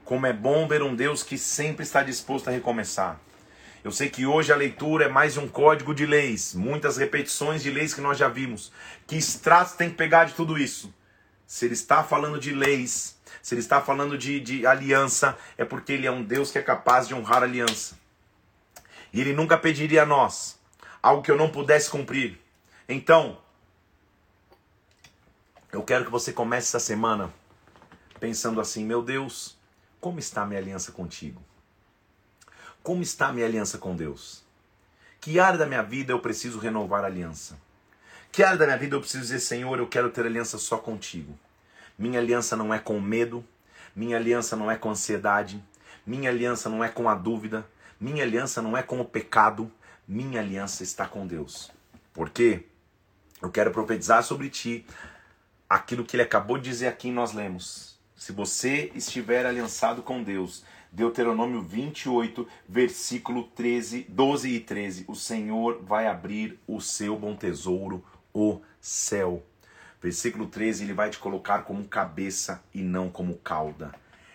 [0.05, 3.21] Como é bom ver um Deus que sempre está disposto a recomeçar.
[3.89, 7.71] Eu sei que hoje a leitura é mais um código de leis, muitas repetições de
[7.71, 8.71] leis que nós já vimos.
[9.07, 10.93] Que extratos tem que pegar de tudo isso?
[11.47, 15.95] Se ele está falando de leis, se ele está falando de, de aliança, é porque
[15.95, 17.99] ele é um Deus que é capaz de honrar aliança.
[19.11, 20.61] E ele nunca pediria a nós
[21.03, 22.39] algo que eu não pudesse cumprir.
[22.87, 23.39] Então,
[25.73, 27.33] eu quero que você comece essa semana
[28.21, 29.57] pensando assim: meu Deus,
[29.99, 31.48] como está a minha aliança contigo?
[32.83, 34.43] Como está a minha aliança com Deus?
[35.21, 37.59] Que área da minha vida eu preciso renovar a aliança?
[38.31, 41.39] Que área da minha vida eu preciso dizer, Senhor, eu quero ter aliança só contigo?
[41.99, 43.45] Minha aliança não é com medo,
[43.95, 45.63] minha aliança não é com ansiedade,
[46.07, 47.67] minha aliança não é com a dúvida,
[48.01, 49.71] minha aliança não é com o pecado,
[50.07, 51.71] minha aliança está com Deus.
[52.15, 52.65] Por quê?
[53.43, 54.87] Eu quero profetizar sobre ti
[55.69, 57.99] aquilo que ele acabou de dizer aqui nós lemos.
[58.17, 65.83] Se você estiver aliançado com Deus, Deuteronômio 28, versículo 13, 12 e 13, o Senhor
[65.83, 69.43] vai abrir o seu bom tesouro, o céu.
[70.01, 73.93] Versículo 13, ele vai te colocar como cabeça e não como cauda.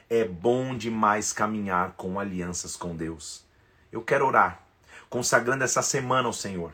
[0.10, 3.45] É bom demais caminhar com alianças com Deus.
[3.91, 4.62] Eu quero orar,
[5.10, 6.72] consagrando essa semana ao Senhor,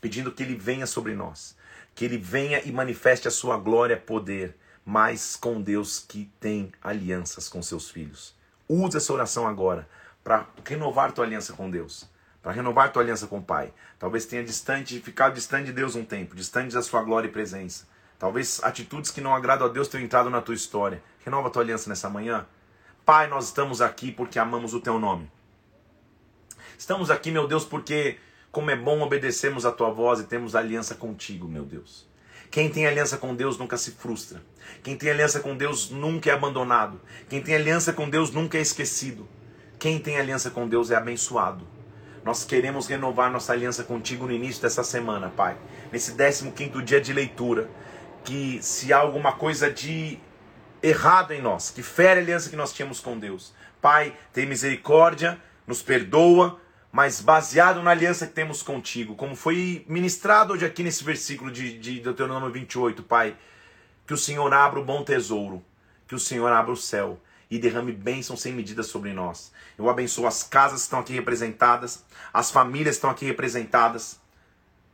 [0.00, 1.56] pedindo que Ele venha sobre nós,
[1.94, 7.48] que Ele venha e manifeste a sua glória poder, mas com Deus que tem alianças
[7.48, 8.34] com seus filhos.
[8.72, 9.86] Use essa oração agora
[10.24, 12.08] para renovar tua aliança com Deus,
[12.40, 13.70] para renovar tua aliança com o Pai.
[13.98, 17.86] Talvez tenha distante, ficado distante de Deus um tempo, distante da sua glória e presença.
[18.18, 21.02] Talvez atitudes que não agradam a Deus tenham entrado na tua história.
[21.22, 22.46] Renova tua aliança nessa manhã.
[23.04, 25.30] Pai, nós estamos aqui porque amamos o teu nome.
[26.78, 28.16] Estamos aqui, meu Deus, porque
[28.50, 32.08] como é bom obedecermos a tua voz e temos aliança contigo, meu Deus.
[32.52, 34.42] Quem tem aliança com Deus nunca se frustra.
[34.82, 37.00] Quem tem aliança com Deus nunca é abandonado.
[37.26, 39.26] Quem tem aliança com Deus nunca é esquecido.
[39.78, 41.66] Quem tem aliança com Deus é abençoado.
[42.22, 45.56] Nós queremos renovar nossa aliança contigo no início dessa semana, Pai.
[45.90, 47.70] Nesse 15 dia de leitura.
[48.22, 50.18] Que se há alguma coisa de
[50.82, 53.54] errado em nós, que fere a aliança que nós tínhamos com Deus.
[53.80, 56.60] Pai, tem misericórdia, nos perdoa,
[56.92, 61.78] mas baseado na aliança que temos contigo, como foi ministrado hoje aqui nesse versículo de,
[61.78, 63.34] de Deuteronômio 28, Pai,
[64.06, 65.64] que o Senhor abra o bom tesouro,
[66.06, 67.18] que o Senhor abra o céu
[67.50, 69.52] e derrame bênção sem medida sobre nós.
[69.78, 74.20] Eu abençoo as casas que estão aqui representadas, as famílias que estão aqui representadas,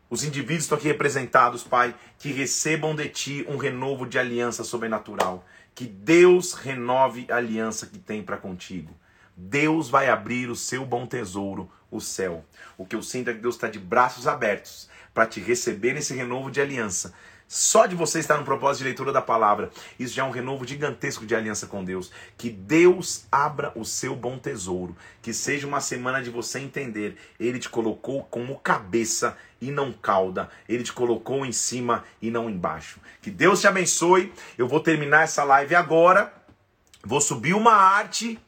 [0.09, 4.63] os indivíduos que estão aqui representados, Pai, que recebam de Ti um renovo de aliança
[4.63, 5.45] sobrenatural.
[5.75, 8.97] Que Deus renove a aliança que tem para contigo.
[9.37, 12.45] Deus vai abrir o seu bom tesouro, o céu.
[12.77, 16.15] O que eu sinto é que Deus está de braços abertos para te receber nesse
[16.15, 17.13] renovo de aliança.
[17.49, 20.67] Só de você estar no propósito de leitura da palavra, isso já é um renovo
[20.67, 22.13] gigantesco de aliança com Deus.
[22.37, 24.95] Que Deus abra o seu bom tesouro.
[25.23, 27.17] Que seja uma semana de você entender.
[27.41, 30.51] Ele te colocou como cabeça e não cauda.
[30.69, 33.01] Ele te colocou em cima e não embaixo.
[33.23, 34.31] Que Deus te abençoe.
[34.59, 36.31] Eu vou terminar essa live agora.
[37.03, 38.39] Vou subir uma arte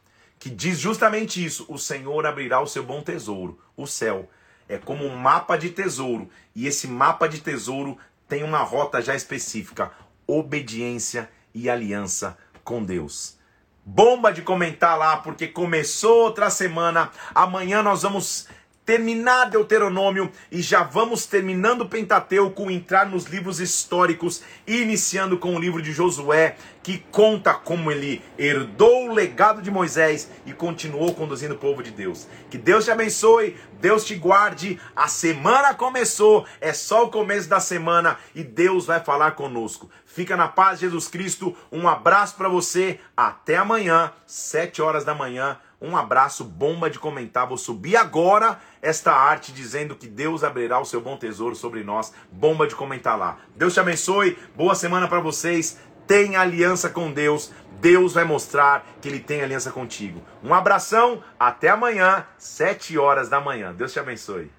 [0.40, 4.28] que diz justamente isso: o Senhor abrirá o seu bom tesouro, o céu.
[4.66, 6.28] É como um mapa de tesouro.
[6.54, 9.92] E esse mapa de tesouro tem uma rota já específica:
[10.26, 13.38] obediência e aliança com Deus.
[13.84, 17.10] Bomba de comentar lá, porque começou outra semana.
[17.34, 18.48] Amanhã nós vamos
[18.90, 25.60] terminar Deuteronômio e já vamos terminando o Pentateuco, entrar nos livros históricos, iniciando com o
[25.60, 31.54] livro de Josué, que conta como ele herdou o legado de Moisés e continuou conduzindo
[31.54, 32.26] o povo de Deus.
[32.50, 34.80] Que Deus te abençoe, Deus te guarde.
[34.96, 39.88] A semana começou, é só o começo da semana e Deus vai falar conosco.
[40.04, 41.56] Fica na paz Jesus Cristo.
[41.70, 42.98] Um abraço para você.
[43.16, 45.56] Até amanhã, sete horas da manhã.
[45.80, 47.46] Um abraço, bomba de comentar.
[47.46, 52.12] Vou subir agora esta arte dizendo que Deus abrirá o seu bom tesouro sobre nós.
[52.30, 53.38] Bomba de comentar lá.
[53.54, 54.38] Deus te abençoe.
[54.56, 55.78] Boa semana para vocês.
[56.06, 57.52] Tenha aliança com Deus.
[57.80, 60.22] Deus vai mostrar que ele tem aliança contigo.
[60.42, 61.22] Um abração.
[61.38, 63.72] Até amanhã, sete horas da manhã.
[63.74, 64.50] Deus te abençoe.